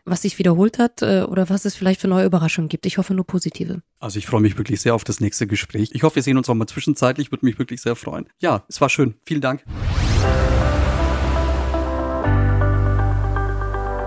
[0.05, 2.85] was sich wiederholt hat äh, oder was es vielleicht für neue Überraschungen gibt.
[2.85, 3.81] Ich hoffe nur positive.
[3.99, 5.91] Also ich freue mich wirklich sehr auf das nächste Gespräch.
[5.93, 8.27] Ich hoffe, wir sehen uns auch mal zwischenzeitlich, würde mich wirklich sehr freuen.
[8.39, 9.15] Ja, es war schön.
[9.25, 9.63] Vielen Dank.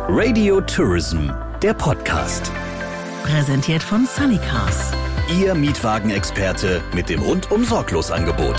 [0.08, 1.30] Radio Tourism,
[1.62, 2.50] der Podcast.
[3.22, 4.90] Präsentiert von Sunny Cars.
[5.28, 8.56] Ihr Mietwagenexperte mit dem rundum sorglos Angebot.